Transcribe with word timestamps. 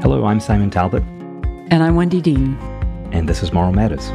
Hello, 0.00 0.26
I'm 0.26 0.38
Simon 0.38 0.70
Talbot. 0.70 1.02
And 1.72 1.82
I'm 1.82 1.96
Wendy 1.96 2.20
Dean. 2.20 2.54
And 3.10 3.28
this 3.28 3.42
is 3.42 3.52
Moral 3.52 3.72
Matters. 3.72 4.06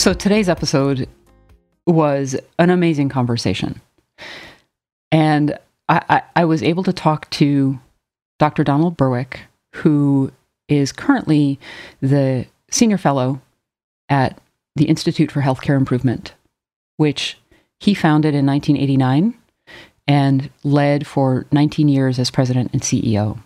So 0.00 0.14
today's 0.14 0.48
episode 0.48 1.08
was 1.88 2.36
an 2.60 2.70
amazing 2.70 3.08
conversation. 3.08 3.80
And 5.10 5.58
I, 5.88 6.02
I, 6.08 6.22
I, 6.36 6.44
was 6.44 6.62
able 6.62 6.84
to 6.84 6.92
talk 6.92 7.28
to 7.30 7.80
Dr. 8.38 8.62
Donald 8.62 8.96
Berwick, 8.96 9.40
who 9.74 10.30
is 10.68 10.92
currently 10.92 11.58
the 12.00 12.46
senior 12.70 12.96
fellow 12.96 13.40
at 14.08 14.38
the 14.76 14.84
Institute 14.84 15.32
for 15.32 15.40
Healthcare 15.40 15.76
Improvement, 15.76 16.32
which 16.96 17.38
he 17.82 17.94
founded 17.94 18.34
in 18.34 18.46
1989 18.46 19.34
and 20.06 20.50
led 20.62 21.06
for 21.06 21.46
19 21.50 21.88
years 21.88 22.18
as 22.18 22.30
president 22.30 22.70
and 22.72 22.80
CEO. 22.80 23.40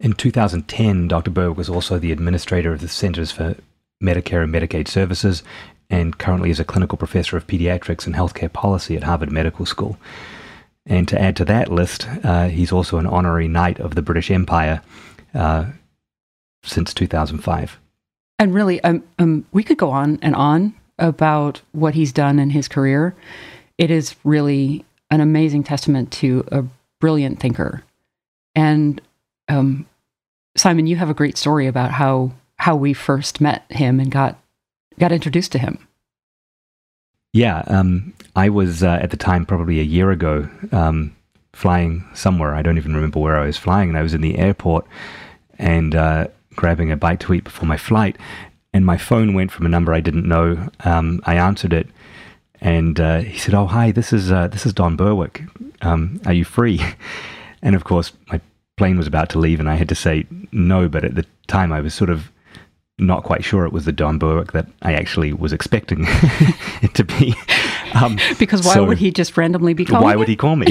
In 0.00 0.12
2010, 0.12 1.08
Dr. 1.08 1.30
Berwick 1.30 1.56
was 1.56 1.68
also 1.68 1.98
the 1.98 2.12
administrator 2.12 2.72
of 2.72 2.80
the 2.80 2.88
Centers 2.88 3.30
for 3.30 3.56
Medicare 4.02 4.42
and 4.42 4.52
Medicaid 4.52 4.88
Services 4.88 5.42
and 5.88 6.18
currently 6.18 6.50
is 6.50 6.60
a 6.60 6.64
clinical 6.64 6.98
professor 6.98 7.36
of 7.36 7.46
pediatrics 7.46 8.06
and 8.06 8.14
healthcare 8.14 8.52
policy 8.52 8.96
at 8.96 9.04
Harvard 9.04 9.30
Medical 9.30 9.64
School. 9.64 9.96
And 10.84 11.06
to 11.08 11.20
add 11.20 11.36
to 11.36 11.44
that 11.44 11.70
list, 11.70 12.08
uh, 12.24 12.48
he's 12.48 12.72
also 12.72 12.98
an 12.98 13.06
honorary 13.06 13.48
Knight 13.48 13.78
of 13.78 13.94
the 13.94 14.02
British 14.02 14.30
Empire 14.30 14.82
uh, 15.34 15.66
since 16.64 16.92
2005. 16.94 17.78
And 18.38 18.54
really, 18.54 18.82
um, 18.82 19.02
um, 19.18 19.46
we 19.52 19.62
could 19.62 19.78
go 19.78 19.90
on 19.90 20.18
and 20.22 20.34
on 20.34 20.74
about 20.98 21.60
what 21.72 21.94
he's 21.94 22.12
done 22.12 22.38
in 22.38 22.50
his 22.50 22.68
career. 22.68 23.14
It 23.78 23.90
is 23.90 24.16
really 24.24 24.84
an 25.10 25.20
amazing 25.20 25.64
testament 25.64 26.10
to 26.12 26.44
a 26.50 26.64
brilliant 27.00 27.40
thinker. 27.40 27.84
And 28.54 29.00
um, 29.48 29.86
Simon, 30.56 30.86
you 30.86 30.96
have 30.96 31.10
a 31.10 31.14
great 31.14 31.36
story 31.36 31.66
about 31.66 31.90
how 31.92 32.32
how 32.58 32.74
we 32.74 32.94
first 32.94 33.40
met 33.40 33.70
him 33.70 34.00
and 34.00 34.10
got 34.10 34.38
got 34.98 35.12
introduced 35.12 35.52
to 35.52 35.58
him. 35.58 35.78
Yeah, 37.32 37.62
um, 37.66 38.14
I 38.34 38.48
was 38.48 38.82
uh, 38.82 38.98
at 39.02 39.10
the 39.10 39.16
time 39.18 39.44
probably 39.44 39.78
a 39.78 39.84
year 39.84 40.10
ago 40.10 40.48
um, 40.72 41.14
flying 41.52 42.04
somewhere. 42.14 42.54
I 42.54 42.62
don't 42.62 42.78
even 42.78 42.94
remember 42.94 43.20
where 43.20 43.36
I 43.36 43.44
was 43.44 43.58
flying, 43.58 43.90
and 43.90 43.98
I 43.98 44.02
was 44.02 44.14
in 44.14 44.22
the 44.22 44.38
airport 44.38 44.86
and 45.58 45.94
uh, 45.94 46.28
grabbing 46.54 46.90
a 46.90 46.96
bite 46.96 47.20
to 47.20 47.34
eat 47.34 47.44
before 47.44 47.68
my 47.68 47.76
flight, 47.76 48.16
and 48.76 48.84
my 48.84 48.98
phone 48.98 49.32
went 49.32 49.50
from 49.50 49.64
a 49.64 49.70
number 49.70 49.94
I 49.94 50.00
didn't 50.00 50.28
know. 50.28 50.68
Um, 50.84 51.22
I 51.24 51.36
answered 51.36 51.72
it, 51.72 51.88
and 52.60 53.00
uh, 53.00 53.20
he 53.20 53.38
said, 53.38 53.54
"Oh, 53.54 53.66
hi, 53.66 53.90
this 53.90 54.12
is 54.12 54.30
uh, 54.30 54.48
this 54.48 54.66
is 54.66 54.74
Don 54.74 54.96
Berwick. 54.96 55.42
Um, 55.80 56.20
are 56.26 56.34
you 56.34 56.44
free?" 56.44 56.80
And 57.62 57.74
of 57.74 57.84
course, 57.84 58.12
my 58.30 58.40
plane 58.76 58.96
was 58.98 59.08
about 59.08 59.30
to 59.30 59.38
leave, 59.40 59.58
and 59.58 59.68
I 59.68 59.74
had 59.74 59.88
to 59.88 59.94
say 59.94 60.26
no. 60.52 60.88
But 60.88 61.04
at 61.04 61.14
the 61.14 61.24
time, 61.48 61.72
I 61.72 61.80
was 61.80 61.94
sort 61.94 62.10
of 62.10 62.30
not 62.98 63.24
quite 63.24 63.42
sure 63.42 63.64
it 63.64 63.72
was 63.72 63.86
the 63.86 63.92
Don 63.92 64.18
Berwick 64.18 64.52
that 64.52 64.66
I 64.82 64.92
actually 64.92 65.32
was 65.32 65.52
expecting 65.52 66.00
it 66.82 66.94
to 66.94 67.04
be. 67.04 67.34
Um, 67.94 68.18
because 68.38 68.62
why 68.62 68.74
so 68.74 68.84
would 68.84 68.98
he 68.98 69.10
just 69.10 69.38
randomly 69.38 69.72
be 69.72 69.86
calling? 69.86 70.04
Why 70.04 70.12
you? 70.12 70.18
would 70.18 70.28
he 70.28 70.36
call 70.36 70.56
me? 70.56 70.66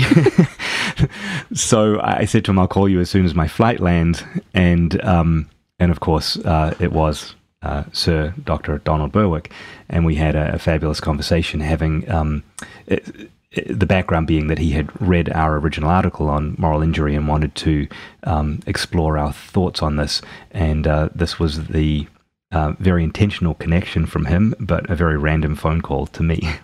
so 1.55 1.99
I 2.01 2.25
said 2.25 2.45
to 2.45 2.51
him, 2.51 2.59
"I'll 2.59 2.67
call 2.67 2.87
you 2.87 2.99
as 2.99 3.09
soon 3.09 3.25
as 3.25 3.33
my 3.33 3.47
flight 3.47 3.79
lands." 3.79 4.23
And 4.53 5.03
um, 5.03 5.49
and 5.79 5.91
of 5.91 6.01
course, 6.01 6.37
uh, 6.37 6.75
it 6.79 6.91
was 6.91 7.33
uh, 7.65 7.83
Sir 7.91 8.33
Doctor 8.43 8.77
Donald 8.79 9.11
Berwick, 9.11 9.51
and 9.89 10.05
we 10.05 10.15
had 10.15 10.35
a, 10.35 10.55
a 10.55 10.59
fabulous 10.59 10.99
conversation. 10.99 11.59
Having 11.59 12.09
um, 12.09 12.43
it, 12.85 13.29
the 13.67 13.85
background 13.85 14.27
being 14.27 14.47
that 14.47 14.59
he 14.59 14.71
had 14.71 14.89
read 15.01 15.31
our 15.31 15.57
original 15.57 15.89
article 15.89 16.29
on 16.29 16.55
moral 16.57 16.81
injury 16.81 17.15
and 17.15 17.27
wanted 17.27 17.55
to 17.55 17.87
um, 18.23 18.59
explore 18.67 19.17
our 19.17 19.33
thoughts 19.33 19.81
on 19.81 19.95
this, 19.95 20.21
and 20.51 20.87
uh, 20.87 21.09
this 21.15 21.39
was 21.39 21.67
the 21.67 22.07
uh, 22.51 22.73
very 22.79 23.03
intentional 23.03 23.55
connection 23.55 24.05
from 24.05 24.25
him, 24.25 24.53
but 24.59 24.89
a 24.89 24.95
very 24.95 25.17
random 25.17 25.55
phone 25.55 25.81
call 25.81 26.07
to 26.07 26.23
me. 26.23 26.39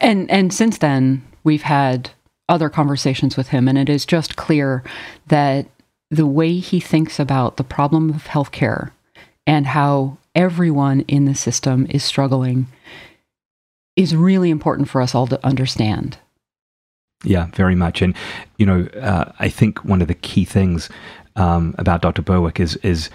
And 0.00 0.28
and 0.32 0.52
since 0.52 0.78
then, 0.78 1.22
we've 1.44 1.62
had 1.62 2.10
other 2.48 2.68
conversations 2.68 3.36
with 3.36 3.48
him, 3.48 3.68
and 3.68 3.78
it 3.78 3.88
is 3.88 4.04
just 4.04 4.34
clear 4.34 4.82
that 5.28 5.66
the 6.10 6.26
way 6.26 6.58
he 6.58 6.80
thinks 6.80 7.20
about 7.20 7.56
the 7.56 7.62
problem 7.62 8.10
of 8.10 8.24
healthcare 8.24 8.90
and 9.46 9.66
how 9.66 10.18
everyone 10.34 11.00
in 11.02 11.24
the 11.24 11.34
system 11.34 11.86
is 11.90 12.04
struggling 12.04 12.66
is 13.96 14.14
really 14.14 14.50
important 14.50 14.88
for 14.88 15.00
us 15.00 15.14
all 15.14 15.26
to 15.26 15.44
understand. 15.44 16.18
Yeah, 17.24 17.46
very 17.54 17.74
much. 17.74 18.02
And 18.02 18.14
you 18.58 18.66
know, 18.66 18.86
uh, 19.00 19.32
I 19.38 19.48
think 19.48 19.84
one 19.84 20.02
of 20.02 20.08
the 20.08 20.14
key 20.14 20.44
things 20.44 20.88
um, 21.34 21.74
about 21.78 22.02
Dr. 22.02 22.22
Berwick 22.22 22.60
is 22.60 22.76
is 22.76 23.10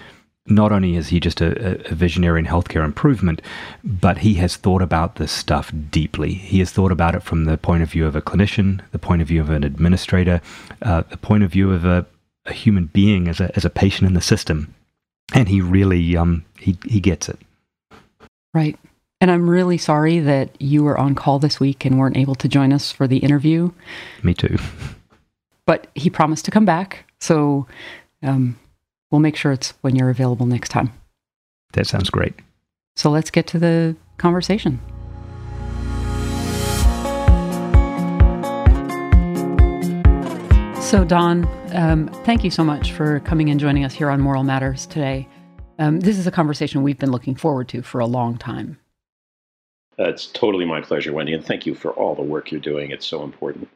not 0.46 0.72
only 0.72 0.96
is 0.96 1.08
he 1.08 1.20
just 1.20 1.40
a, 1.40 1.88
a, 1.88 1.94
visionary 1.94 2.40
in 2.40 2.46
healthcare 2.46 2.84
improvement, 2.84 3.40
but 3.84 4.18
he 4.18 4.34
has 4.34 4.56
thought 4.56 4.82
about 4.82 5.16
this 5.16 5.30
stuff 5.30 5.72
deeply. 5.90 6.34
He 6.34 6.58
has 6.58 6.72
thought 6.72 6.90
about 6.90 7.14
it 7.14 7.22
from 7.22 7.44
the 7.44 7.56
point 7.56 7.84
of 7.84 7.92
view 7.92 8.06
of 8.06 8.16
a 8.16 8.22
clinician, 8.22 8.80
the 8.90 8.98
point 8.98 9.22
of 9.22 9.28
view 9.28 9.40
of 9.40 9.50
an 9.50 9.62
administrator, 9.62 10.40
uh, 10.82 11.02
the 11.02 11.16
point 11.16 11.44
of 11.44 11.52
view 11.52 11.70
of 11.70 11.84
a, 11.84 12.06
a, 12.46 12.52
human 12.52 12.86
being 12.86 13.28
as 13.28 13.38
a, 13.38 13.54
as 13.54 13.64
a 13.64 13.70
patient 13.70 14.08
in 14.08 14.14
the 14.14 14.20
system. 14.20 14.74
And 15.34 15.48
he 15.48 15.60
really, 15.60 16.16
um, 16.16 16.44
he, 16.58 16.76
he 16.86 17.00
gets 17.00 17.28
it. 17.28 17.38
Right. 18.54 18.78
And 19.20 19.30
I'm 19.30 19.48
really 19.48 19.78
sorry 19.78 20.18
that 20.18 20.60
you 20.60 20.82
were 20.82 20.98
on 20.98 21.14
call 21.14 21.38
this 21.38 21.60
week 21.60 21.84
and 21.84 21.98
weren't 21.98 22.16
able 22.16 22.34
to 22.34 22.48
join 22.48 22.72
us 22.72 22.90
for 22.90 23.06
the 23.06 23.18
interview. 23.18 23.70
Me 24.22 24.34
too. 24.34 24.58
But 25.64 25.86
he 25.94 26.10
promised 26.10 26.44
to 26.46 26.50
come 26.50 26.64
back. 26.64 27.10
So 27.20 27.66
um, 28.22 28.58
we'll 29.10 29.20
make 29.20 29.36
sure 29.36 29.52
it's 29.52 29.74
when 29.80 29.94
you're 29.94 30.10
available 30.10 30.46
next 30.46 30.70
time. 30.70 30.92
That 31.74 31.86
sounds 31.86 32.10
great. 32.10 32.34
So 32.96 33.10
let's 33.10 33.30
get 33.30 33.46
to 33.48 33.58
the 33.58 33.96
conversation. 34.18 34.80
So, 40.92 41.06
Don, 41.06 41.48
um, 41.74 42.08
thank 42.26 42.44
you 42.44 42.50
so 42.50 42.62
much 42.62 42.92
for 42.92 43.20
coming 43.20 43.48
and 43.48 43.58
joining 43.58 43.82
us 43.82 43.94
here 43.94 44.10
on 44.10 44.20
Moral 44.20 44.44
Matters 44.44 44.84
today. 44.84 45.26
Um, 45.78 46.00
this 46.00 46.18
is 46.18 46.26
a 46.26 46.30
conversation 46.30 46.82
we've 46.82 46.98
been 46.98 47.10
looking 47.10 47.34
forward 47.34 47.70
to 47.70 47.80
for 47.80 47.98
a 47.98 48.04
long 48.04 48.36
time. 48.36 48.78
Uh, 49.98 50.10
it's 50.10 50.26
totally 50.26 50.66
my 50.66 50.82
pleasure, 50.82 51.10
Wendy, 51.14 51.32
and 51.32 51.42
thank 51.42 51.64
you 51.64 51.74
for 51.74 51.92
all 51.92 52.14
the 52.14 52.20
work 52.20 52.52
you're 52.52 52.60
doing. 52.60 52.90
It's 52.90 53.06
so 53.06 53.24
important. 53.24 53.70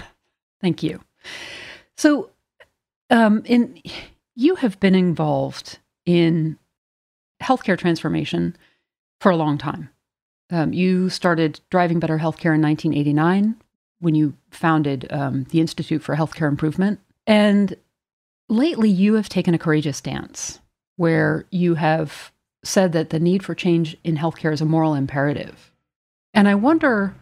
thank 0.62 0.82
you. 0.82 1.02
So, 1.98 2.30
um, 3.10 3.42
in 3.44 3.82
you 4.34 4.54
have 4.54 4.80
been 4.80 4.94
involved 4.94 5.80
in 6.06 6.58
healthcare 7.42 7.76
transformation 7.76 8.56
for 9.20 9.30
a 9.30 9.36
long 9.36 9.58
time. 9.58 9.90
Um, 10.48 10.72
you 10.72 11.10
started 11.10 11.60
driving 11.68 12.00
better 12.00 12.16
healthcare 12.16 12.54
in 12.54 12.62
1989 12.62 13.56
when 14.04 14.14
you 14.14 14.34
founded 14.50 15.06
um, 15.10 15.44
the 15.50 15.60
Institute 15.60 16.02
for 16.02 16.14
Healthcare 16.14 16.48
Improvement. 16.48 17.00
And 17.26 17.76
lately, 18.48 18.90
you 18.90 19.14
have 19.14 19.28
taken 19.28 19.54
a 19.54 19.58
courageous 19.58 19.96
stance 19.96 20.60
where 20.96 21.46
you 21.50 21.74
have 21.74 22.30
said 22.62 22.92
that 22.92 23.10
the 23.10 23.18
need 23.18 23.42
for 23.42 23.54
change 23.54 23.96
in 24.04 24.16
healthcare 24.16 24.52
is 24.52 24.60
a 24.60 24.66
moral 24.66 24.94
imperative. 24.94 25.72
And 26.32 26.48
I 26.48 26.54
wonder, 26.54 27.14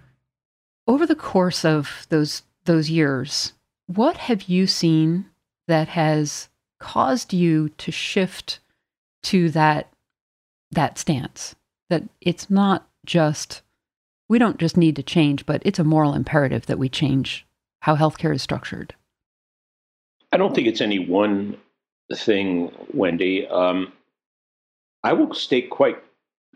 over 0.87 1.07
the 1.07 1.15
course 1.15 1.65
of 1.65 2.07
those 2.09 2.43
those 2.65 2.91
years, 2.91 3.53
what 3.87 4.17
have 4.17 4.43
you 4.43 4.67
seen 4.67 5.27
that 5.69 5.89
has 5.89 6.49
caused 6.79 7.33
you 7.33 7.69
to 7.71 7.91
shift 7.91 8.61
to 9.23 9.51
that 9.51 9.89
that 10.71 10.99
stance 10.99 11.55
that 11.91 12.03
it's 12.21 12.49
not 12.49 12.89
just 13.05 13.63
we 14.33 14.39
don't 14.39 14.57
just 14.57 14.79
need 14.79 14.97
to 14.97 15.03
change 15.03 15.45
but 15.45 15.61
it's 15.63 15.79
a 15.79 15.85
moral 15.85 16.15
imperative 16.15 16.65
that 16.65 16.79
we 16.79 16.89
change 16.89 17.47
how 17.81 17.95
healthcare 17.95 18.35
is 18.35 18.41
structured. 18.41 18.95
I 20.33 20.39
don't 20.39 20.55
think 20.55 20.67
it's 20.67 20.81
any 20.81 20.99
one 20.99 21.59
thing 22.15 22.73
wendy. 22.95 23.47
Um, 23.47 23.93
i 25.05 25.13
will 25.13 25.35
state 25.35 25.69
quite 25.69 25.99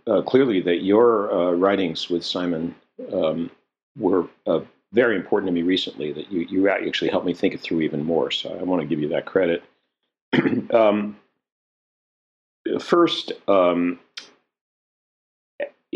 uh, 0.06 0.22
clearly 0.22 0.62
that 0.62 0.84
your 0.84 1.30
uh, 1.30 1.52
writings 1.52 2.08
with 2.08 2.24
simon 2.24 2.74
um, 3.12 3.50
were 3.98 4.26
uh, 4.46 4.60
very 4.94 5.14
important 5.14 5.48
to 5.48 5.52
me 5.52 5.60
recently 5.60 6.12
that 6.12 6.32
you, 6.32 6.40
you 6.48 6.68
actually 6.70 7.10
helped 7.10 7.26
me 7.26 7.34
think 7.34 7.52
it 7.52 7.60
through 7.60 7.82
even 7.82 8.02
more 8.02 8.30
so 8.30 8.56
i 8.58 8.62
want 8.62 8.80
to 8.80 8.88
give 8.88 9.00
you 9.00 9.08
that 9.08 9.26
credit. 9.26 9.62
Um, 10.72 11.16
first, 12.80 13.32
um, 13.46 14.00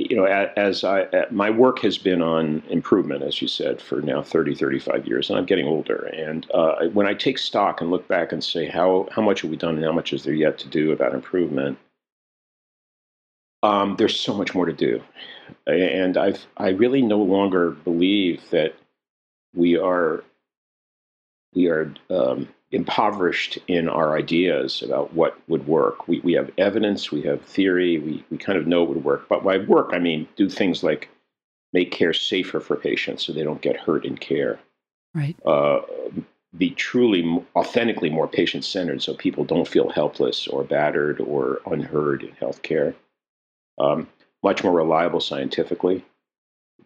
you 0.08 0.16
know, 0.16 0.24
as 0.24 0.84
I, 0.84 1.06
my 1.30 1.50
work 1.50 1.80
has 1.80 1.98
been 1.98 2.22
on 2.22 2.62
improvement, 2.70 3.22
as 3.22 3.42
you 3.42 3.48
said, 3.48 3.80
for 3.80 4.00
now 4.00 4.22
30, 4.22 4.54
35 4.54 5.06
years, 5.06 5.28
and 5.28 5.38
I'm 5.38 5.44
getting 5.44 5.66
older. 5.66 6.10
And 6.14 6.50
uh, 6.52 6.86
when 6.92 7.06
I 7.06 7.14
take 7.14 7.38
stock 7.38 7.80
and 7.80 7.90
look 7.90 8.08
back 8.08 8.32
and 8.32 8.42
say, 8.42 8.66
how, 8.66 9.08
how 9.12 9.22
much 9.22 9.42
have 9.42 9.50
we 9.50 9.56
done 9.56 9.76
and 9.76 9.84
how 9.84 9.92
much 9.92 10.12
is 10.12 10.24
there 10.24 10.34
yet 10.34 10.58
to 10.58 10.68
do 10.68 10.92
about 10.92 11.14
improvement? 11.14 11.78
Um, 13.62 13.96
there's 13.96 14.18
so 14.18 14.32
much 14.32 14.54
more 14.54 14.64
to 14.64 14.72
do, 14.72 15.02
and 15.66 16.16
I've 16.16 16.46
I 16.56 16.70
really 16.70 17.02
no 17.02 17.18
longer 17.18 17.72
believe 17.72 18.40
that 18.48 18.74
we 19.54 19.76
are 19.76 20.24
we 21.54 21.68
are 21.68 21.92
um, 22.10 22.48
impoverished 22.72 23.58
in 23.66 23.88
our 23.88 24.16
ideas 24.16 24.82
about 24.82 25.12
what 25.12 25.36
would 25.48 25.66
work. 25.66 26.06
We, 26.06 26.20
we 26.20 26.32
have 26.34 26.50
evidence, 26.58 27.10
we 27.10 27.22
have 27.22 27.42
theory, 27.42 27.98
we, 27.98 28.24
we 28.30 28.38
kind 28.38 28.58
of 28.58 28.66
know 28.66 28.82
it 28.84 28.88
would 28.90 29.04
work. 29.04 29.28
But 29.28 29.42
by 29.42 29.58
work, 29.58 29.90
I 29.92 29.98
mean 29.98 30.28
do 30.36 30.48
things 30.48 30.82
like 30.82 31.08
make 31.72 31.90
care 31.90 32.12
safer 32.12 32.60
for 32.60 32.76
patients 32.76 33.24
so 33.24 33.32
they 33.32 33.42
don't 33.42 33.62
get 33.62 33.76
hurt 33.76 34.04
in 34.04 34.16
care. 34.16 34.58
Right. 35.14 35.36
Uh, 35.44 35.80
be 36.56 36.70
truly, 36.70 37.44
authentically 37.54 38.10
more 38.10 38.28
patient 38.28 38.64
centered 38.64 39.02
so 39.02 39.14
people 39.14 39.44
don't 39.44 39.68
feel 39.68 39.88
helpless 39.88 40.48
or 40.48 40.64
battered 40.64 41.20
or 41.20 41.60
unheard 41.66 42.22
in 42.22 42.30
healthcare. 42.32 42.94
Um, 43.78 44.08
much 44.42 44.64
more 44.64 44.72
reliable 44.72 45.20
scientifically. 45.20 46.04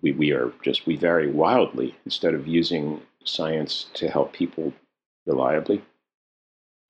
We, 0.02 0.12
we 0.12 0.32
are 0.32 0.52
just, 0.62 0.86
we 0.86 0.96
vary 0.96 1.30
wildly 1.30 1.94
instead 2.04 2.34
of 2.34 2.46
using 2.46 3.00
science 3.24 3.86
to 3.94 4.08
help 4.08 4.32
people 4.32 4.72
reliably. 5.26 5.82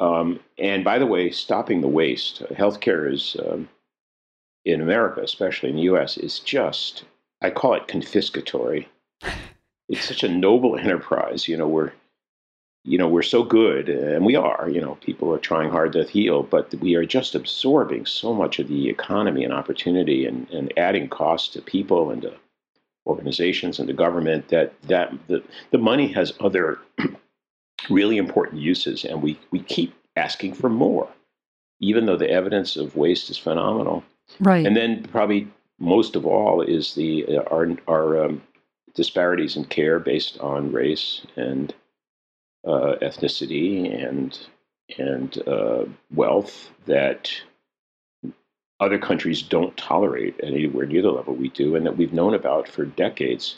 Um, 0.00 0.40
and 0.58 0.84
by 0.84 0.98
the 0.98 1.06
way, 1.06 1.30
stopping 1.30 1.80
the 1.80 1.88
waste. 1.88 2.42
Healthcare 2.50 3.10
is, 3.10 3.36
um, 3.46 3.68
in 4.64 4.80
America, 4.80 5.20
especially 5.22 5.70
in 5.70 5.76
the 5.76 5.82
US, 5.82 6.16
is 6.16 6.40
just, 6.40 7.04
I 7.40 7.50
call 7.50 7.74
it 7.74 7.86
confiscatory. 7.86 8.86
It's 9.88 10.04
such 10.04 10.22
a 10.22 10.28
noble 10.28 10.76
enterprise. 10.78 11.46
You 11.46 11.56
know, 11.56 11.68
we're, 11.68 11.92
you 12.84 12.98
know, 12.98 13.08
we're 13.08 13.22
so 13.22 13.42
good, 13.42 13.88
and 13.88 14.26
we 14.26 14.36
are. 14.36 14.68
You 14.68 14.80
know, 14.80 14.96
people 14.96 15.32
are 15.32 15.38
trying 15.38 15.70
hard 15.70 15.92
to 15.92 16.04
heal, 16.04 16.42
but 16.42 16.74
we 16.76 16.96
are 16.96 17.06
just 17.06 17.34
absorbing 17.34 18.04
so 18.06 18.34
much 18.34 18.58
of 18.58 18.68
the 18.68 18.88
economy 18.88 19.44
and 19.44 19.52
opportunity, 19.52 20.26
and, 20.26 20.48
and 20.50 20.72
adding 20.76 21.08
costs 21.08 21.48
to 21.54 21.62
people 21.62 22.10
and 22.10 22.22
to 22.22 22.34
organizations 23.06 23.78
and 23.78 23.88
the 23.88 23.92
government. 23.92 24.48
That 24.48 24.72
that 24.82 25.12
the 25.28 25.42
the 25.70 25.78
money 25.78 26.08
has 26.12 26.32
other 26.40 26.78
really 27.90 28.16
important 28.16 28.60
uses, 28.60 29.04
and 29.04 29.22
we 29.22 29.38
we 29.50 29.60
keep 29.60 29.94
asking 30.16 30.54
for 30.54 30.68
more, 30.68 31.08
even 31.80 32.06
though 32.06 32.16
the 32.16 32.30
evidence 32.30 32.76
of 32.76 32.96
waste 32.96 33.30
is 33.30 33.38
phenomenal. 33.38 34.04
Right. 34.40 34.66
And 34.66 34.76
then 34.76 35.04
probably 35.04 35.48
most 35.78 36.16
of 36.16 36.24
all 36.24 36.62
is 36.62 36.94
the 36.94 37.26
uh, 37.26 37.42
our 37.50 37.68
our 37.88 38.24
um, 38.24 38.42
disparities 38.94 39.56
in 39.56 39.64
care 39.64 39.98
based 39.98 40.38
on 40.38 40.72
race 40.72 41.26
and 41.36 41.74
uh, 42.66 42.96
ethnicity 43.02 44.06
and 44.06 44.38
and 44.98 45.46
uh, 45.46 45.84
wealth 46.14 46.70
that 46.86 47.30
other 48.84 48.98
countries 48.98 49.42
don't 49.42 49.76
tolerate 49.76 50.34
anywhere 50.42 50.86
near 50.86 51.02
the 51.02 51.10
level 51.10 51.34
we 51.34 51.48
do, 51.48 51.74
and 51.74 51.84
that 51.86 51.96
we've 51.96 52.12
known 52.12 52.34
about 52.34 52.68
for 52.68 52.84
decades. 52.84 53.56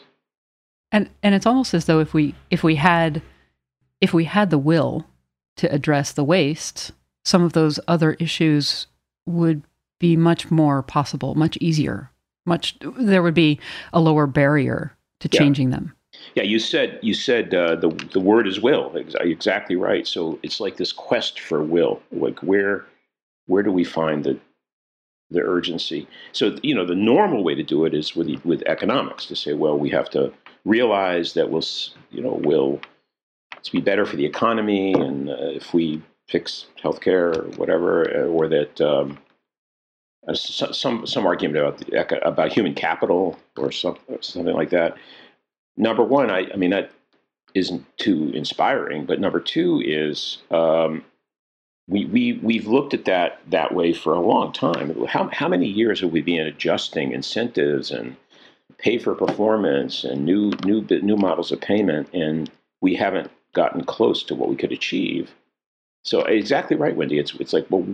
And 0.92 1.10
and 1.22 1.34
it's 1.34 1.46
almost 1.46 1.74
as 1.74 1.86
though 1.86 2.00
if 2.00 2.14
we 2.14 2.34
if 2.50 2.62
we 2.62 2.76
had 2.76 3.22
if 4.00 4.14
we 4.14 4.24
had 4.24 4.50
the 4.50 4.58
will 4.58 5.06
to 5.56 5.72
address 5.72 6.12
the 6.12 6.24
waste, 6.24 6.92
some 7.24 7.42
of 7.42 7.52
those 7.54 7.80
other 7.88 8.12
issues 8.14 8.86
would 9.26 9.62
be 9.98 10.16
much 10.16 10.50
more 10.50 10.82
possible, 10.82 11.34
much 11.34 11.56
easier. 11.60 12.10
Much 12.44 12.76
there 12.98 13.22
would 13.22 13.34
be 13.34 13.58
a 13.92 14.00
lower 14.00 14.26
barrier 14.26 14.96
to 15.20 15.28
Yeah. 15.32 15.40
changing 15.40 15.70
them. 15.70 15.92
Yeah, 16.34 16.44
you 16.44 16.58
said 16.58 16.98
you 17.02 17.14
said 17.14 17.52
uh, 17.54 17.74
the 17.74 17.88
the 18.12 18.20
word 18.20 18.46
is 18.46 18.60
will. 18.60 18.94
Exactly 19.20 19.74
right. 19.76 20.06
So 20.06 20.38
it's 20.42 20.60
like 20.60 20.76
this 20.76 20.92
quest 20.92 21.40
for 21.40 21.62
will. 21.62 22.00
Like 22.12 22.38
where 22.40 22.84
where 23.46 23.62
do 23.62 23.72
we 23.72 23.84
find 23.84 24.22
the 24.24 24.38
the 25.30 25.40
urgency? 25.40 26.08
So 26.32 26.56
you 26.62 26.74
know 26.74 26.86
the 26.86 26.94
normal 26.94 27.44
way 27.44 27.54
to 27.54 27.62
do 27.62 27.84
it 27.84 27.94
is 27.94 28.14
with 28.14 28.44
with 28.44 28.62
economics 28.66 29.26
to 29.26 29.36
say, 29.36 29.52
well, 29.52 29.78
we 29.78 29.90
have 29.90 30.10
to 30.10 30.32
realize 30.64 31.34
that 31.34 31.50
we'll 31.50 31.64
you 32.10 32.22
know 32.22 32.40
will 32.42 32.80
be 33.72 33.80
better 33.80 34.06
for 34.06 34.16
the 34.16 34.26
economy, 34.26 34.92
and 34.92 35.28
uh, 35.28 35.36
if 35.38 35.74
we 35.74 36.02
fix 36.28 36.66
healthcare 36.82 37.36
or 37.36 37.48
whatever, 37.56 38.24
uh, 38.24 38.26
or 38.26 38.48
that. 38.48 38.80
Um, 38.80 39.18
uh, 40.28 40.34
some 40.34 41.06
some 41.06 41.24
argument 41.24 41.56
about 41.56 41.78
the, 41.78 42.26
about 42.26 42.52
human 42.52 42.74
capital 42.74 43.38
or 43.56 43.70
some, 43.70 43.96
something 44.20 44.56
like 44.56 44.70
that 44.70 44.96
number 45.76 46.02
one, 46.02 46.30
I, 46.30 46.46
I 46.52 46.56
mean, 46.56 46.70
that 46.70 46.90
isn't 47.54 47.84
too 47.98 48.30
inspiring. 48.34 49.06
But 49.06 49.20
number 49.20 49.40
two 49.40 49.82
is 49.84 50.38
um, 50.50 51.04
we, 51.88 52.04
we, 52.06 52.32
we've 52.42 52.66
looked 52.66 52.94
at 52.94 53.04
that 53.04 53.40
that 53.50 53.74
way 53.74 53.92
for 53.92 54.14
a 54.14 54.20
long 54.20 54.52
time. 54.52 55.06
How, 55.06 55.28
how 55.32 55.48
many 55.48 55.66
years 55.66 56.00
have 56.00 56.10
we 56.10 56.20
been 56.20 56.46
adjusting 56.46 57.12
incentives 57.12 57.90
and 57.90 58.16
pay 58.78 58.98
for 58.98 59.14
performance 59.14 60.04
and 60.04 60.24
new, 60.24 60.50
new, 60.64 60.82
new 60.82 61.16
models 61.16 61.52
of 61.52 61.60
payment, 61.60 62.12
and 62.12 62.50
we 62.80 62.94
haven't 62.96 63.30
gotten 63.54 63.84
close 63.84 64.22
to 64.24 64.34
what 64.34 64.48
we 64.48 64.56
could 64.56 64.72
achieve? 64.72 65.34
So 66.04 66.22
exactly 66.22 66.76
right, 66.76 66.96
Wendy. 66.96 67.18
It's, 67.18 67.34
it's 67.36 67.52
like, 67.52 67.66
well, 67.70 67.86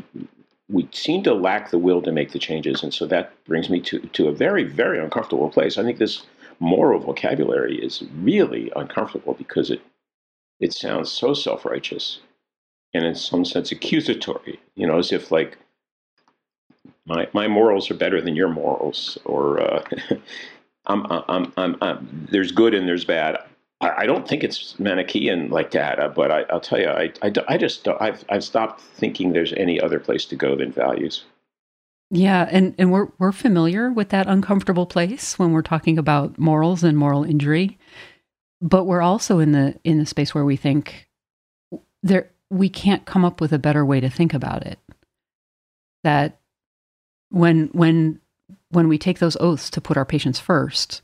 we 0.69 0.89
seem 0.93 1.23
to 1.25 1.35
lack 1.35 1.71
the 1.71 1.79
will 1.79 2.03
to 2.03 2.12
make 2.12 2.33
the 2.33 2.39
changes. 2.39 2.83
And 2.83 2.93
so 2.93 3.06
that 3.06 3.33
brings 3.44 3.69
me 3.69 3.81
to, 3.83 4.00
to 4.00 4.29
a 4.29 4.33
very, 4.33 4.65
very 4.65 4.99
uncomfortable 5.03 5.50
place. 5.50 5.77
I 5.77 5.83
think 5.83 5.99
this 5.99 6.25
moral 6.61 7.00
vocabulary 7.00 7.77
is 7.77 8.05
really 8.17 8.73
uncomfortable 8.77 9.35
because 9.35 9.71
it 9.71 9.81
it 10.61 10.73
sounds 10.73 11.11
so 11.11 11.35
self-righteous 11.35 12.21
and 12.94 13.05
in 13.05 13.15
some 13.15 13.44
sense 13.44 13.73
accusatory 13.73 14.61
you 14.75 14.87
know 14.87 14.99
as 14.99 15.12
if 15.12 15.31
like 15.31 15.59
my 17.06 17.29
my 17.33 17.49
morals 17.49 17.91
are 17.91 17.94
better 17.94 18.21
than 18.21 18.37
your 18.37 18.49
morals 18.49 19.19
or 19.25 19.61
uh, 19.61 19.85
I'm, 20.87 21.06
I'm, 21.06 21.53
I'm, 21.56 21.77
I'm, 21.81 22.29
there's 22.31 22.50
good 22.50 22.75
and 22.75 22.89
there's 22.89 23.05
bad 23.05 23.39
I, 23.83 24.03
I 24.03 24.06
don't 24.06 24.27
think 24.27 24.44
it's 24.44 24.79
Manichaean 24.79 25.50
like 25.50 25.73
that, 25.73 26.15
but 26.15 26.31
I, 26.31 26.43
I'll 26.50 26.61
tell 26.61 26.81
you, 26.81 26.89
I, 26.89 27.12
I, 27.23 27.33
I 27.49 27.59
just 27.59 27.87
I've 27.89 28.25
I've 28.31 28.44
stopped 28.44 28.81
thinking 28.81 29.33
there's 29.33 29.53
any 29.55 29.81
other 29.81 29.99
place 29.99 30.25
to 30.27 30.37
go 30.37 30.56
than 30.56 30.73
values. 30.73 31.25
Yeah, 32.11 32.49
and 32.50 32.75
and 32.79 32.93
we're 32.93 33.09
we're 33.19 33.33
familiar 33.33 33.91
with 33.91 34.11
that 34.11 34.29
uncomfortable 34.29 34.87
place 34.87 35.39
when 35.39 35.53
we're 35.53 35.62
talking 35.62 35.99
about 35.99 36.39
morals 36.39 36.85
and 36.85 36.97
moral 36.97 37.25
injury, 37.25 37.79
but 38.61 38.85
we're 38.85 39.03
also 39.03 39.41
in 39.41 39.53
the 39.53 39.79
in 39.85 39.99
the 39.99 40.06
space 40.06 40.35
where 40.35 40.44
we 40.44 40.56
think 40.56 41.09
there 42.03 42.31
we 42.53 42.69
can't 42.69 43.07
come 43.07 43.25
up 43.25 43.41
with 43.41 43.53
a 43.53 43.59
better 43.59 43.85
way 43.85 43.99
to 43.99 44.11
think 44.11 44.35
about 44.35 44.67
it. 44.67 44.79
That 46.05 46.39
when 47.31 47.69
when 47.73 48.21
when 48.69 48.89
we 48.89 48.99
take 48.99 49.19
those 49.21 49.39
oaths 49.41 49.71
to 49.71 49.81
put 49.81 49.97
our 49.97 50.05
patients 50.05 50.39
first, 50.39 51.01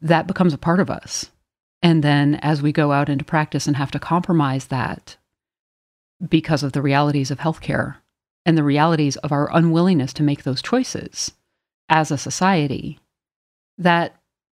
that 0.00 0.26
becomes 0.26 0.54
a 0.54 0.58
part 0.58 0.80
of 0.80 0.90
us. 0.90 1.30
And 1.82 2.02
then 2.02 2.36
as 2.36 2.62
we 2.62 2.72
go 2.72 2.92
out 2.92 3.10
into 3.10 3.24
practice 3.24 3.66
and 3.66 3.76
have 3.76 3.90
to 3.90 3.98
compromise 3.98 4.68
that 4.68 5.16
because 6.26 6.62
of 6.62 6.72
the 6.72 6.80
realities 6.80 7.30
of 7.30 7.38
healthcare, 7.38 7.96
and 8.46 8.56
the 8.56 8.64
realities 8.64 9.16
of 9.16 9.30
our 9.30 9.54
unwillingness 9.54 10.12
to 10.14 10.22
make 10.22 10.42
those 10.42 10.62
choices 10.62 11.32
as 11.88 12.10
a 12.10 12.18
society 12.18 12.98
that 13.76 14.16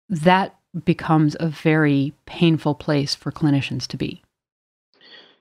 that 0.09 0.54
becomes 0.85 1.37
a 1.40 1.49
very 1.49 2.12
painful 2.25 2.75
place 2.75 3.14
for 3.14 3.33
clinicians 3.33 3.87
to 3.87 3.97
be 3.97 4.24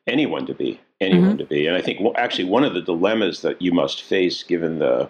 anyone 0.07 0.45
to 0.45 0.53
be 0.53 0.79
anyone 1.01 1.37
to 1.37 1.45
be. 1.45 1.67
And 1.67 1.75
i 1.75 1.81
think 1.81 1.99
well, 1.99 2.13
actually 2.15 2.45
one 2.45 2.63
of 2.63 2.73
the 2.73 2.81
dilemmas 2.81 3.41
that 3.41 3.61
you 3.61 3.71
must 3.71 4.01
face 4.03 4.43
given 4.43 4.79
the 4.79 5.09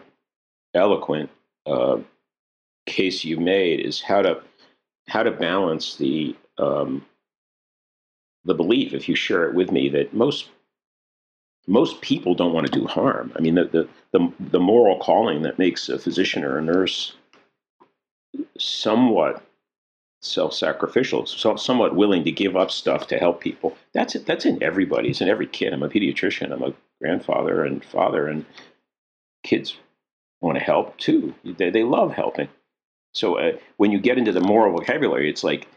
eloquent 0.73 1.29
uh, 1.65 1.97
case 2.85 3.23
you 3.23 3.39
made 3.39 3.79
is 3.79 4.01
how 4.01 4.21
to 4.21 4.41
how 5.07 5.23
to 5.23 5.31
balance 5.31 5.95
the 5.97 6.35
um, 6.57 7.05
the 8.45 8.53
belief 8.53 8.93
if 8.93 9.07
you 9.07 9.15
share 9.15 9.47
it 9.47 9.55
with 9.55 9.71
me 9.71 9.89
that 9.89 10.13
most 10.13 10.49
most 11.65 12.01
people 12.01 12.35
don't 12.35 12.53
want 12.53 12.65
to 12.67 12.79
do 12.79 12.85
harm. 12.85 13.31
I 13.35 13.41
mean 13.41 13.55
the 13.55 13.65
the 13.65 13.89
the, 14.11 14.33
the 14.39 14.59
moral 14.59 14.99
calling 14.99 15.41
that 15.43 15.59
makes 15.59 15.89
a 15.89 15.99
physician 15.99 16.43
or 16.43 16.57
a 16.57 16.61
nurse 16.61 17.13
somewhat 18.57 19.43
self-sacrificial, 20.25 21.25
so, 21.25 21.55
somewhat 21.55 21.95
willing 21.95 22.23
to 22.23 22.31
give 22.31 22.55
up 22.55 22.71
stuff 22.71 23.07
to 23.07 23.17
help 23.17 23.41
people. 23.41 23.75
That's 23.93 24.15
it. 24.15 24.25
That's 24.25 24.45
in 24.45 24.61
everybody. 24.63 25.09
It's 25.09 25.21
in 25.21 25.29
every 25.29 25.47
kid. 25.47 25.73
I'm 25.73 25.83
a 25.83 25.89
pediatrician. 25.89 26.51
I'm 26.51 26.63
a 26.63 26.73
grandfather 27.01 27.63
and 27.63 27.83
father, 27.83 28.27
and 28.27 28.45
kids 29.43 29.75
want 30.41 30.57
to 30.57 30.63
help 30.63 30.97
too. 30.97 31.33
They, 31.43 31.69
they 31.69 31.83
love 31.83 32.13
helping. 32.13 32.49
So 33.13 33.37
uh, 33.37 33.57
when 33.77 33.91
you 33.91 33.99
get 33.99 34.17
into 34.17 34.31
the 34.31 34.41
moral 34.41 34.77
vocabulary, 34.77 35.29
it's 35.29 35.43
like 35.43 35.67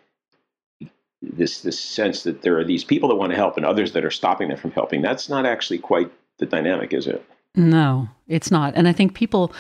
this 1.21 1.61
this 1.61 1.79
sense 1.79 2.23
that 2.23 2.43
there 2.43 2.59
are 2.59 2.65
these 2.65 2.85
people 2.85 3.09
that 3.09 3.17
want 3.17 3.31
to 3.33 3.37
help 3.37 3.57
and 3.57 3.67
others 3.67 3.93
that 3.93 4.05
are 4.05 4.11
stopping 4.11 4.49
them 4.49 4.59
from 4.59 4.71
helping. 4.71 5.03
That's 5.03 5.29
not 5.29 5.45
actually 5.45 5.79
quite 5.79 6.11
the 6.39 6.47
dynamic, 6.47 6.93
is 6.93 7.07
it? 7.07 7.25
no 7.57 8.09
it's 8.29 8.51
not 8.51 8.75
and 8.77 8.87
i 8.87 8.93
think 8.93 9.15
people 9.15 9.53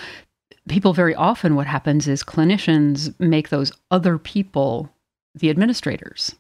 people 0.69 0.93
very 0.93 1.15
often 1.15 1.55
what 1.55 1.67
happens 1.67 2.09
is 2.09 2.23
clinicians 2.25 3.15
make 3.21 3.49
those 3.49 3.73
other 3.91 4.19
people 4.19 4.91
the 5.35 5.51
administrators 5.51 6.35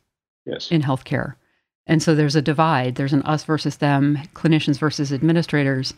Yes. 0.44 0.70
in 0.70 0.82
healthcare 0.82 1.34
and 1.86 2.02
so 2.02 2.14
there's 2.14 2.36
a 2.36 2.42
divide 2.42 2.94
there's 2.94 3.12
an 3.12 3.22
us 3.22 3.44
versus 3.44 3.76
them 3.78 4.18
clinicians 4.34 4.78
versus 4.78 5.12
administrators 5.12 5.94